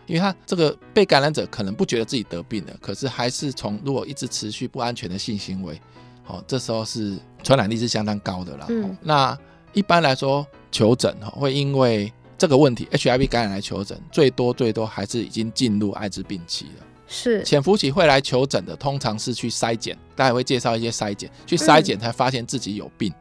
[0.07, 5.81] 因为他这个被感染者可能不觉得自己得病了，可是还是从如果一直持续不安全的性行为，
[6.27, 8.67] 哦，这时候是传染力是相当高的啦。
[8.69, 9.39] 嗯哦那
[9.73, 16.87] 一般来说，求诊哈会因为这个问题 HIV 感染来求诊，最多最多还是已经进入艾滋病期了。
[17.09, 23.13] 是潜伏期会来求诊的，通常是去筛检，大家也会介绍一些筛检，去筛检才发现自己有病。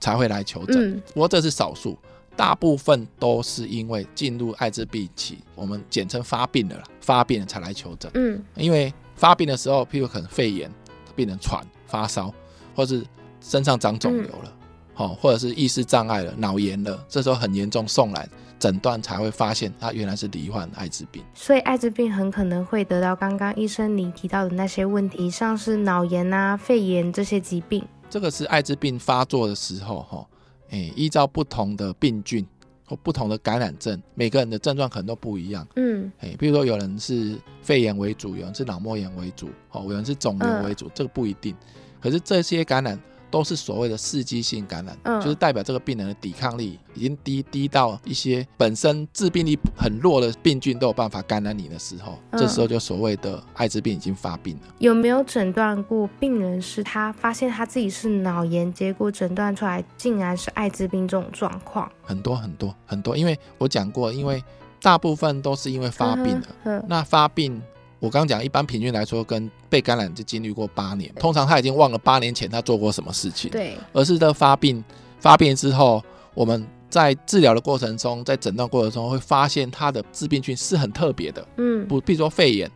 [0.00, 0.92] 才会来求诊。
[0.92, 1.98] 嗯不过这是少数，
[2.38, 8.08] 大部分都是因为进入艾滋病期，我们简称发病了啦，发病了才来求诊。
[8.14, 10.70] 嗯因为发病的时候，譬如可能肺炎，
[11.16, 12.32] 病人喘、发烧，
[12.76, 13.04] 或是
[13.40, 14.52] 身上长肿瘤了，
[14.94, 21.20] 好、或者是意识障碍了、脑炎了，这时候很严重，送来诊断才会发现他原来是罹患艾滋病。
[21.34, 27.84] 所以艾滋病很可能会得到刚刚医生你提到的那些问题，像是脑炎啊、肺炎这些疾病。
[28.08, 30.24] 这个是艾滋病发作的时候，哈，
[30.70, 32.46] 诶，依照不同的病菌
[32.84, 35.66] 或不同的感染症，每个人的症状可能都不一样。
[35.76, 41.54] 嗯诶，比如说有人是肺炎为主，有人是脑膜炎为主，哦，有人是肿瘤为主，这个不一定。
[42.00, 42.98] 可是这些感染
[43.30, 54.62] 都是所谓的刺激性感染，嗯就是代表这个病人的抵抗力已经低低到一些本身致病力很弱的病菌都有办法感染你的时候，嗯这时候就所谓的艾滋病已经发病了。
[54.78, 61.90] 有没有诊断过病人是他发现他自己是脑炎，结果诊断出来竟然是艾滋病这种状况？
[62.02, 64.42] 很多很多很多，因为我讲过，因为
[64.80, 66.46] 大部分都是因为发病了。
[66.64, 67.60] 嗯那发病，
[68.00, 74.82] 我刚刚讲，一般平均来说，跟被感染就经历过八年，通常他已经忘了八年前他做过什么事情，，对，而是在发病
[75.18, 76.02] 发病之后，
[76.34, 81.86] 我们在治疗的过程中，在诊断过程中会发现他的致病菌是很特别的，嗯。
[81.88, 82.70] 不，比如说肺炎，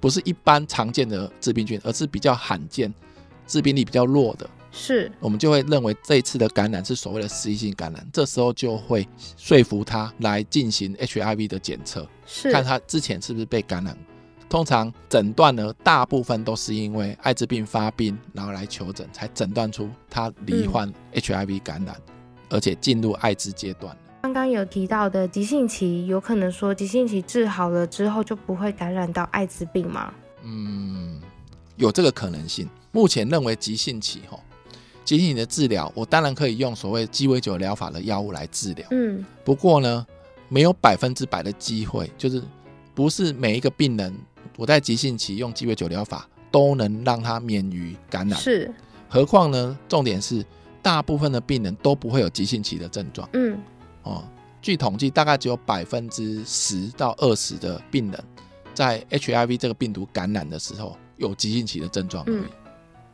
[0.00, 2.92] 不是一般常见的致病菌，而是比较罕见、
[3.46, 4.48] 致病力比较弱的。
[4.70, 13.96] 是，我们就会认为这一次的感染是所谓的实性感染，这时候就会说服他来进行 HIV 的检测，是，看他之前是不是被感染。
[14.48, 21.94] 通常诊断呢，大部分都是因为艾滋病发病，然后来求诊，才诊断出他罹患 HIV 感染，
[22.48, 24.00] 而且进入艾滋阶段了。
[24.22, 30.12] 刚刚有提到的急性期，有可能说急性期治好了之后就不会感染到艾滋病吗？
[30.42, 31.20] 嗯，
[31.76, 32.68] 有这个可能性。
[32.90, 34.40] 目前认为急性期吼，
[35.04, 38.86] 急性期的治疗，我当然可以用所谓鸡尾酒疗法的药物来治疗。
[38.90, 40.06] 嗯不过呢，
[40.48, 42.42] 没有百分之百的机会，就是
[42.94, 44.12] 不是每一个病人
[44.58, 48.36] 我在急性期用鸡尾酒疗法都能让他免于感染。
[48.36, 48.68] 是，
[49.08, 50.44] 何况呢，重点是
[50.82, 53.56] 大部分的病人都不会有急性期的症状嗯
[54.02, 54.24] 哦。
[54.60, 58.24] 据统计，大概只有百分之十到二十的病人
[58.74, 62.36] 在 HIV 这个病毒感染的时候有急性期的症状而已。
[62.36, 62.44] 嗯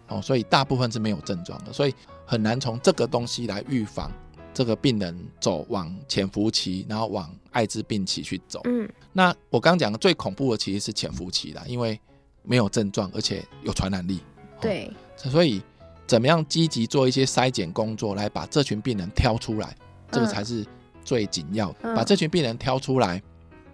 [0.09, 4.11] 哦，所以大部分是没有症状的，所以很难从这个东西来预防
[4.55, 8.63] 这个病人走往潜伏期，然后往艾滋病期去走。
[8.65, 12.01] 嗯那我刚刚讲的最恐怖的其实是潜伏期啦，因为
[12.43, 14.19] 没有症状，而且有传染力。
[14.19, 15.63] 哦对，所以
[16.07, 19.77] 怎么样积极做一些筛检工作，来把这群病人挑出来，
[20.11, 20.65] 这个嗯才是
[21.05, 21.79] 最紧要的。
[21.83, 23.23] 嗯把这群病人挑出来，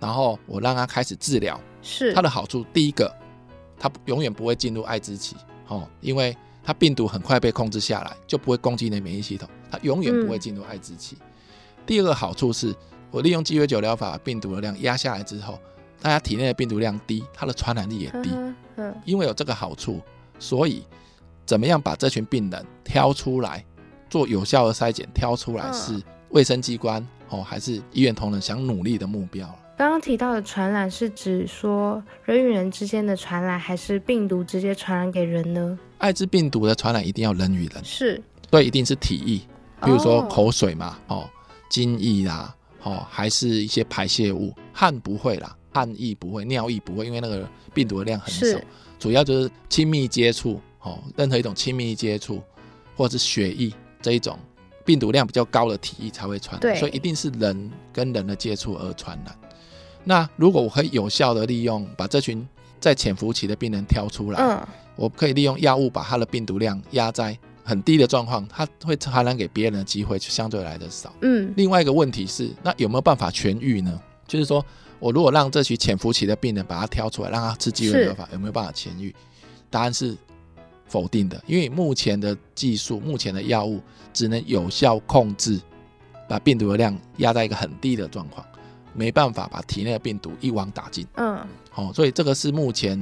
[0.00, 1.60] 然后我让他开始治疗。
[1.82, 3.10] 是它的好处，第一个，
[3.78, 5.34] 他永远不会进入艾滋期，
[5.68, 11.16] 哦，因为它病毒很快被控制下来，就不会攻击你的免疫系统，它永远不会进入艾滋期。
[11.86, 12.74] 第二个好处是，
[13.10, 15.58] 我利用鸡尾酒疗法，把病毒的量压下来之后，
[16.00, 18.30] 大家体内的病毒量低，它的传染力也低。
[18.32, 20.00] 嗯嗯因为有这个好处，
[20.38, 20.84] 所以
[21.44, 23.64] 怎么样把这群病人挑出来，
[24.08, 29.46] 做有效的筛检，挑出来嗯是卫生机关哦，还是医院同仁想努力的目标。
[29.76, 35.78] 刚刚提到的传染是指说人与人之间的传染，还是病毒直接传染给人呢？
[35.98, 39.40] 艾滋病毒的传染一定要人与人，是，所以一定是体液，
[39.82, 40.28] 比如说哦。
[40.30, 41.28] 口水嘛，哦，
[41.68, 48.58] 精液啦，哦，还是一些排泄物，汗不会啦，汗液不会，尿液不会，因为那个病毒的量很少，
[48.98, 52.42] 主要就是亲密接触，哦，任何一种亲密接触
[52.96, 54.38] 或者是血液这一种
[54.84, 56.72] 病毒量比较高的体液才会传对。
[56.72, 59.36] 染，所以一定是人跟人的接触而传染。
[60.04, 62.46] 那如果我可以有效的利用把这群
[62.78, 64.66] 在潜伏期的病人挑出来，嗯。
[64.96, 71.12] 我可以利用药物把它的病毒量压在很低的状况，它会传染给别人的机会就相对来的少。
[71.22, 74.00] 嗯另外一个问题是，那有没有办法痊愈呢？
[74.26, 74.64] 就是说
[74.98, 79.14] 我如果让这群潜伏期的病人把它挑出来，让他吃鸡尾疗法，有没有办法痊愈？
[79.68, 80.16] 答案是
[80.86, 83.80] 否定的，因为目前的技术、目前的药物
[84.12, 85.60] 只能有效控制
[86.28, 88.44] 把病毒的量压在一个很低的状况，
[88.94, 91.06] 没办法把体内的病毒一网打尽。
[91.14, 91.38] 嗯
[91.74, 92.98] 哦，所以这个是目前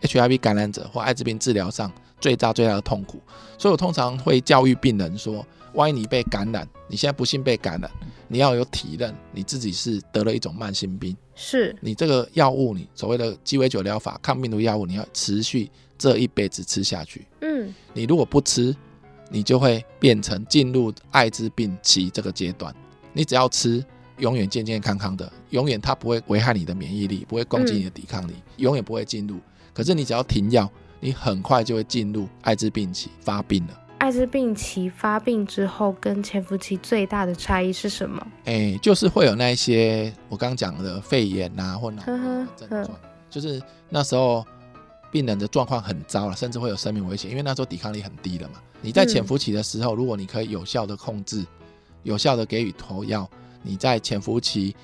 [0.00, 3.20] HIV 感染者或艾滋病治疗上最大最大的痛苦。
[3.58, 5.44] 所以我通常会教育病人说，
[5.74, 7.90] 万一你被感染，你现在不幸被感染，
[8.28, 17.26] 你要有体认你自己是得了一种慢性病，是，你这个药物，你所谓的鸡尾酒疗法抗病毒药物，你要持续这一辈子吃下去。
[17.40, 18.74] 嗯你如果不吃，
[19.30, 22.74] 你就会变成进入艾滋病期这个阶段。
[23.12, 23.84] 你只要吃，
[24.18, 29.38] 永远健健康康的，永远它不会危害你的免疫力，不会攻击你的抵抗力，永远不会进入。
[29.72, 30.70] 可是你只要停药，
[31.00, 33.82] 你很快就会进入艾滋病期发病了。
[33.98, 38.24] 艾滋病期发病之后跟潜伏期最大的差异是什么？
[38.44, 42.90] 哎，就是会有那一些我刚讲的肺炎啊、或脑症状，
[43.30, 44.44] 就是那时候
[45.10, 48.60] 病人的状况很糟了，甚至会有生命危险，因为那时候抵抗力很低了嘛。
[48.82, 51.44] 你在潜伏期的时候，如果你可以有效的控制，
[52.02, 53.28] 有效的给予投药，
[53.62, 54.76] 你在潜伏期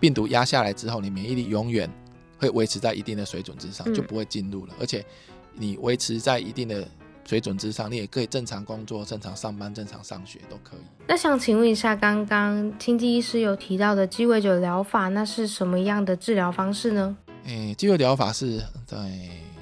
[0.00, 1.88] 病毒压下来之后，你免疫力永远
[2.36, 5.04] 会维持在一定的水准之上，嗯就不会进入了，而且
[5.60, 6.88] 你维持在一定的
[7.26, 10.80] 水准之上，你也可以正常工作、正常上班、正常上学都可以。
[11.06, 17.14] 那想请问一下，刚刚清基医师有提到的鸡尾酒疗法，那是什么样的治疗方式呢？
[17.44, 18.96] 诶，肌肉疗法是在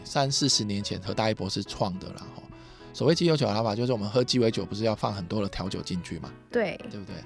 [0.05, 2.26] 三四十年前何大一博士创的啦。
[2.36, 2.42] 吼，
[2.94, 7.16] 所谓鸡尾酒疗法，就是我们喝鸡尾酒不是要放很多的调酒进去嘛，对，对不对？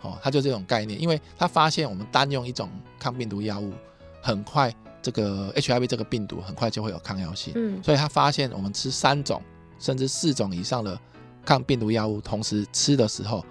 [0.00, 2.68] 哦，它就这种概念，因为他发现我们单用一种
[2.98, 3.72] 抗病毒药物，
[4.20, 9.42] 很快这个 HIV 这个病毒很快就会有抗药性，嗯所以他发现我们吃三种
[9.78, 10.98] 甚至四种以上的
[11.44, 13.44] 抗病毒药物，同时吃的时候，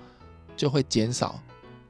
[0.55, 1.37] 就会减少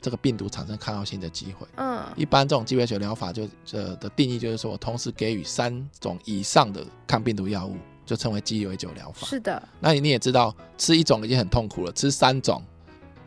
[0.01, 1.67] 这个病毒产生抗药性的机会。
[1.75, 9.27] 嗯一般这种鸡尾酒疗法就呃的定义就是说我同时给予三种以上的抗病毒药物，就称为鸡尾酒疗法。
[9.27, 12.61] 是的，那你也知道，吃一种已经很痛苦了，吃三种，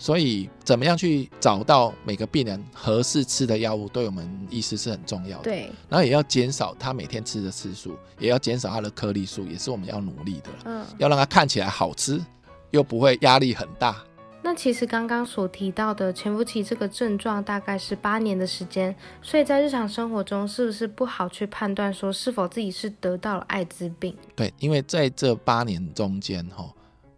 [0.05, 10.51] 所以怎么样去找到每个病人合适吃的药物，对我们医师是很重要的。，对，然后也要减少他每天吃的次数，也要减少他的颗粒数，也是我们要努力的。
[10.67, 10.85] 嗯。
[10.99, 12.23] 要让他看起来好吃，
[12.71, 13.97] 又不会压力很大。
[14.43, 24.15] 那其实刚刚所提到的潜伏期这个症状大概是八年的时间，所以在日常生活中是不是不好去判断说是否自己是得到了艾滋病？
[24.37, 26.71] 对，因为在这八年中间，哈，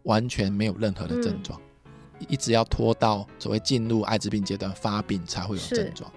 [0.04, 1.60] 完全没有任何的症状，
[2.28, 6.10] 一直要拖到所谓进入艾滋病阶段发病才会有症状。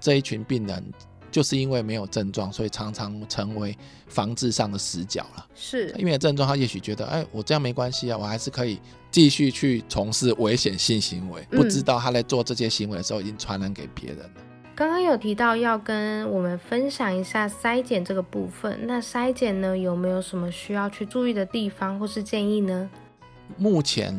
[0.00, 0.82] 这一群病人
[1.30, 3.76] 就是因为没有症状，所以常常成为
[4.06, 5.46] 防治上的死角了。
[5.54, 8.78] 是因为症状，他也许觉得，哎，我这样没关系啊，我还是可以
[9.10, 14.30] 继续去从事危险性行为，不嗯知道他在做这些行为的时候已经传染给别人了。
[14.74, 22.90] 刚刚有提到要跟我们分享一下筛检这个部分，那筛检呢有没有什么需要去注意的地方或是建议呢？
[23.56, 24.12] 目前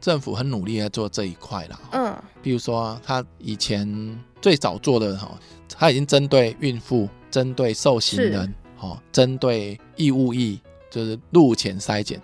[0.00, 1.80] 政府很努力在做这一块啦。
[1.92, 5.30] 嗯，比如说，他以前最早做的哈，
[5.68, 12.20] 他已经针对孕妇、针对受刑人，哈，针对义务役，就是入前筛检，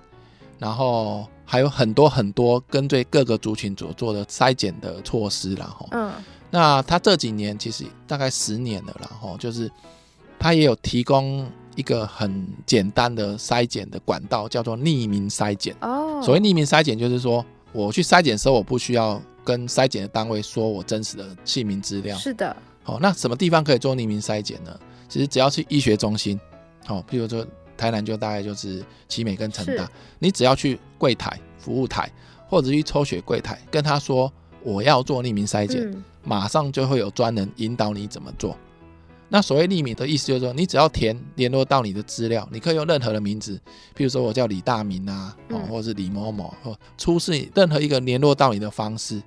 [0.59, 5.87] 然后还有很多很多跟对各个族群所做的筛检的措施啦，哈。
[5.91, 6.12] 嗯，
[6.51, 9.70] 那他这几年其实大概十年了啦，哈，就是
[10.39, 15.75] 他也有提供一个很简单的筛检的管道，叫做匿名筛检。
[15.81, 17.45] 哦，所谓匿名筛检，就是说
[17.75, 22.16] 我去筛检的时候，我不需要跟筛检的单位说我真实的姓名资料。
[22.16, 24.79] 是的，好、那什么地方可以做匿名筛检呢？
[25.09, 26.41] 其实只要去医学中心，
[26.87, 27.45] 好、譬如说
[27.77, 32.09] 台南就大概就是奇美跟成大，你只要去柜台服务台
[32.49, 38.57] 或者去抽血柜台，跟他说我要做匿名筛检，嗯，马上就会有专人引导你怎么做。
[39.29, 43.57] 那所谓匿名的意思就是说，你只要填联络到你的资料，你可以用任何的名字，
[43.97, 49.20] 譬如说我叫李大明啊，哦，嗯或者是李某某，或出示你任何一个联络到你的方式，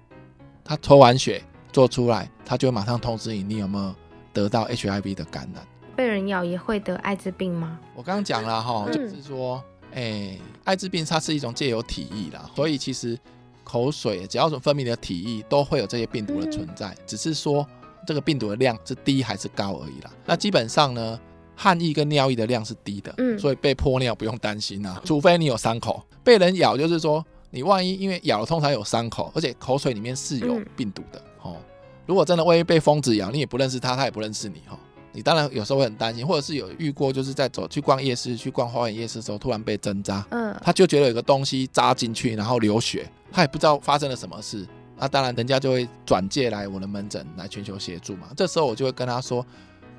[0.64, 1.43] 他抽完血
[1.74, 3.93] 做出来，他就会马上通知你，你有没有
[4.32, 5.66] 得到 HIV 的感染。
[5.95, 7.80] 被人咬也会得艾滋病吗？
[7.95, 9.62] 我刚刚讲了哈，嗯就是说，
[9.93, 13.20] 哎、艾滋病它是一种借由体液啦，所以其实
[13.64, 17.68] 口水只要是分泌的体液都会有这些病毒的存在，只是说
[18.08, 20.12] 这个病毒的量是低还是高而已啦。
[20.26, 21.20] 那基本上呢，
[21.55, 31.58] 汗液跟尿液的量是低的，嗯所以被泼尿不用担心啊，除非你有伤口，被人咬就是说你万一因为咬了通常有伤口，而且口水里面是有嗯病毒的、哦。
[32.05, 34.80] 如果真的万一被疯子咬，你也不认识他，他也不认识你哈、哦。
[35.12, 44.66] 你当然有时候会很担心，或者是有遇过，就是在走去逛夜市、去逛花园夜市的时候，突然被针扎，嗯，他就觉得有个东西扎进去，然后流血，他也不知道发生了什么事。
[44.98, 48.30] 那当然，人家就会转介来我的门诊来寻求协助嘛。
[48.36, 49.45] 这时候我就会跟他说，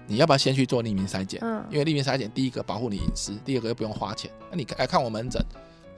[0.07, 1.40] 你要不要先去做匿名筛检？
[1.42, 4.30] 嗯因为匿名筛检，第一个保护你隐私，第二个又不用花钱。
[4.51, 5.40] 那你来看我门诊，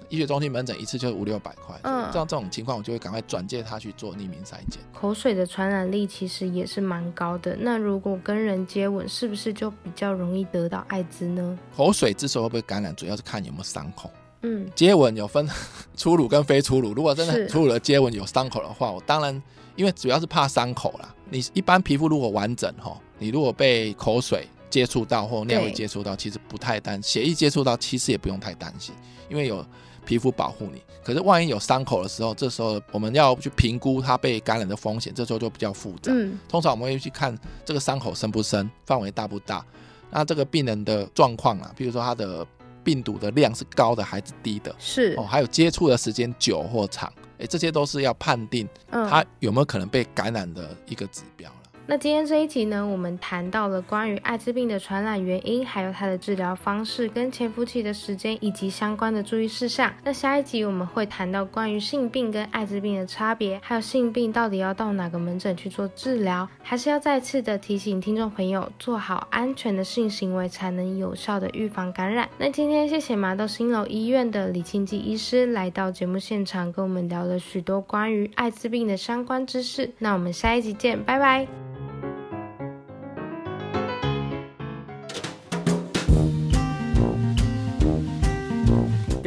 [0.09, 4.83] 医学中心门诊一次就是五六百块，嗯这样这种情况，我就会赶快转介他去做匿名筛检。
[4.93, 7.57] 口水的传染力其实也是蛮高的。
[7.59, 11.59] 那如果跟人接吻，是不是就比较容易得到艾滋呢？
[11.75, 14.11] 口水之所以会被感染，主要是看有没有伤口。
[14.43, 15.49] 嗯，接吻有分
[15.95, 19.43] 粗鲁跟非粗鲁，如果真的很粗鲁的接吻有伤口的话，我当然
[19.77, 21.15] 因为主要是怕伤口啦。
[21.29, 28.95] 你一般皮肤如果完整哈，你如果被口水接触到或尿液接触到，其实不太担血液接触到其实也不用太担心，
[29.29, 29.65] 因为有
[30.05, 30.83] 皮肤保护你。
[31.05, 36.13] 可是万一有伤口的时候，这时候我们要去评估它被感染的风险，这时候就比较复杂。
[36.13, 39.65] 嗯，通常我们会去看这个伤口深不深，范围大不大。
[40.11, 42.47] 那这个病人的状况啊，比如说他的
[42.83, 45.15] 病毒的量是高的还是低的，是。
[45.17, 51.51] 哦，，还有接触的时间久或长，哎，这些都是要判定嗯，他有没有可能被感染的一个指标。
[51.51, 51.57] 了。
[51.91, 59.93] 那今天这一集呢，我们谈到了关于艾滋病的传染原因，还有它的治疗方式、跟潜伏期的时间以及相关的注意事项。
[60.05, 72.29] 那下一集我们会谈到关于性病跟艾滋病的差别，还有性病到底要到哪个门诊去做治疗，还是要再次的提醒听众朋友，做好安全的性行为，才能有效的预防感染。
[72.39, 79.91] 那今天谢谢麻豆新楼医院的李清基医师来到节目现场，跟我们聊了许多关于艾滋病的相关知识。
[79.99, 81.80] 那我们下一集见，拜拜。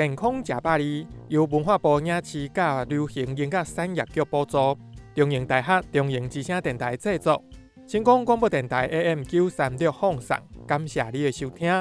[0.03, 4.77] 健康食百里由文化部影视甲流行音乐产业局补助，
[5.15, 7.41] 中营大学中营之声电台制作，
[7.87, 10.37] 成功广播电台 AM 九三六放送，
[10.67, 11.71] 感谢你的收听。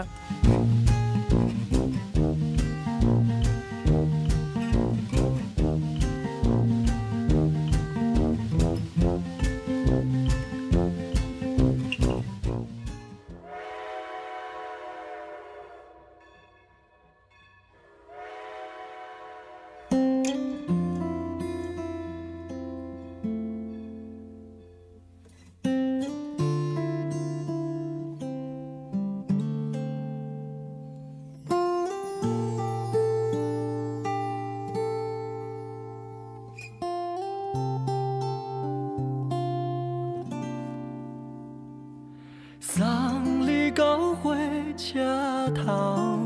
[45.51, 46.19] 头，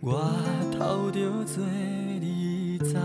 [0.00, 0.22] 我
[0.76, 1.64] 头着做
[2.20, 2.98] 你走，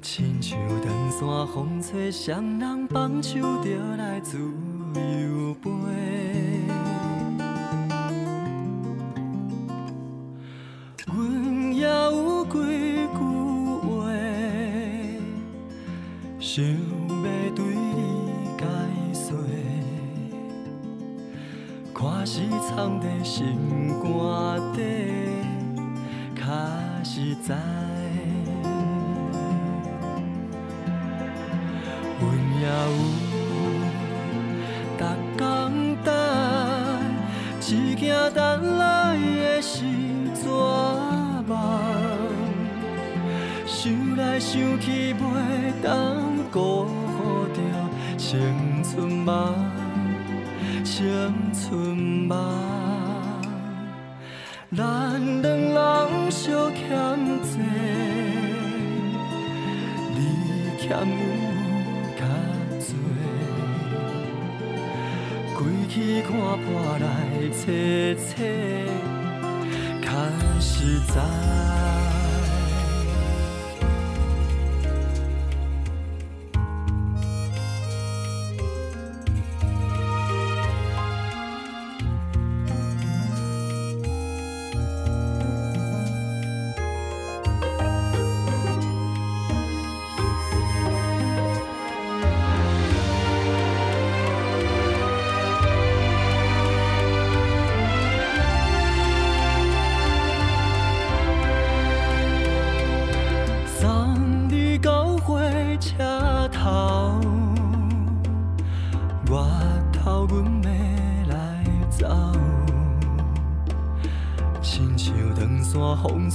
[0.00, 5.73] 亲像长山风吹，双人放手就来自由飞。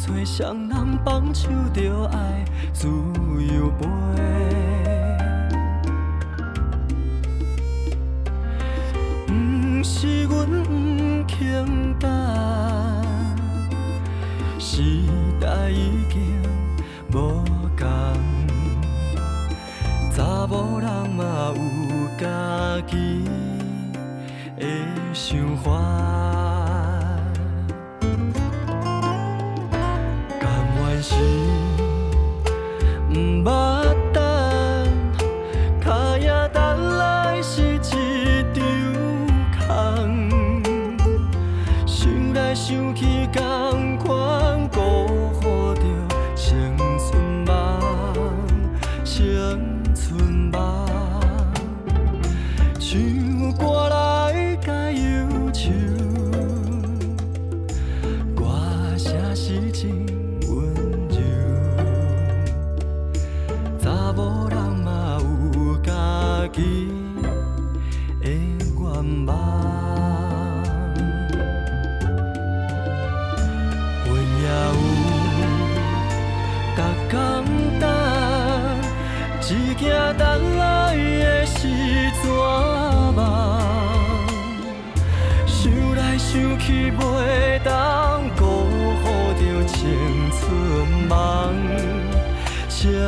[0.10, 2.44] 风吹，双人放手着爱
[2.74, 4.29] 自由飞。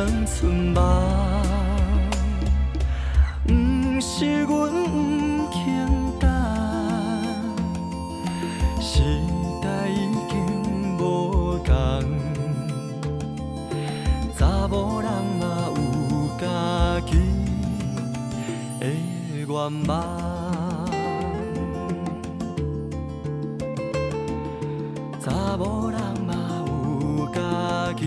[0.04, 0.82] 青春梦。
[3.46, 3.50] 不
[4.00, 4.50] 是阮
[4.90, 5.62] 不肯
[6.18, 6.28] 等，
[8.80, 9.00] 时
[9.62, 9.94] 代已
[10.28, 10.34] 经
[10.98, 11.72] 无同，
[14.36, 15.76] 查某人嘛有
[16.40, 17.12] 家己
[18.80, 18.84] 的
[19.38, 19.48] 愿
[19.86, 19.88] 望。
[25.20, 26.34] 查某人嘛
[26.66, 28.02] 有家己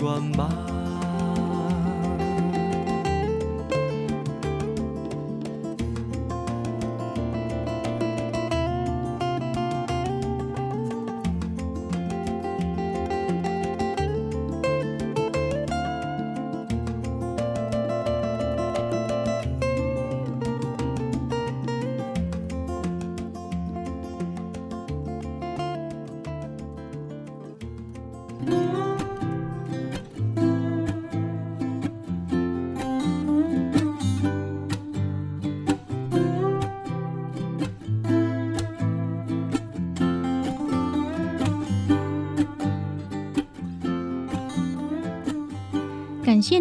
[0.00, 0.69] 管吧。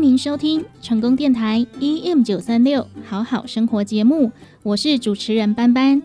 [0.02, 4.32] 您收听成功电台 EM 九三六好好生活节目，
[4.64, 6.02] 我是主持人班班。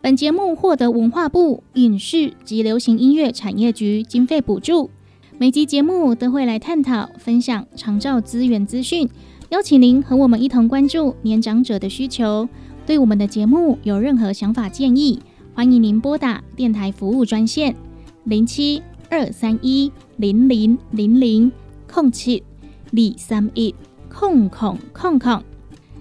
[0.00, 4.90] 本节目获得文化部影视及流行音乐产业局经费补助。
[5.38, 9.08] 每集节目都会来探讨、分享长照资源资讯，
[9.50, 12.48] 邀请您和我们一同关注年长者的需求。
[12.84, 15.20] 对我们的节目有任何想法建议，
[15.54, 17.76] 欢迎您拨打电台服务专线
[18.24, 21.52] 零七二三一零零零零
[21.86, 22.42] 空七。
[22.96, 23.74] 李三一
[24.08, 25.42] 空空空空，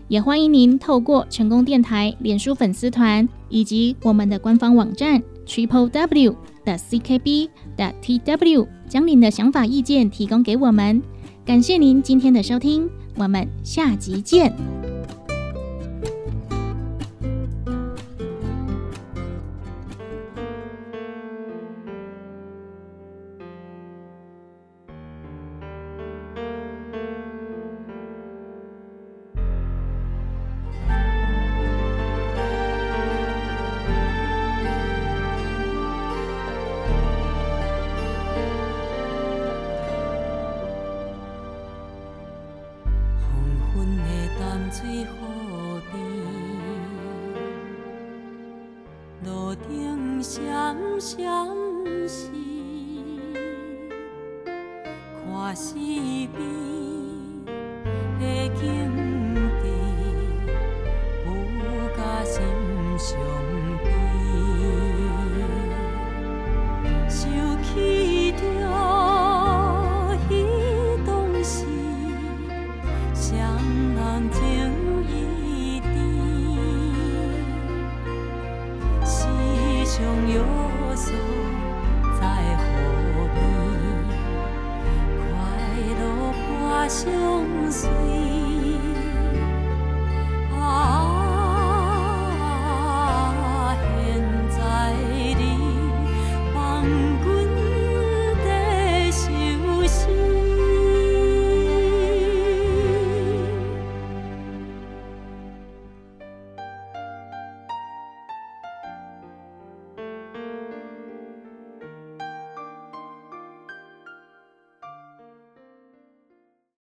[0.07, 6.33] 也欢迎您透过成功电台脸书粉丝团以及我们的官方网站 triple w
[6.63, 11.01] 的 ckb 的 tw，将您的想法意见提供给我们。
[11.43, 14.84] 感谢您今天的收听，我们下集见。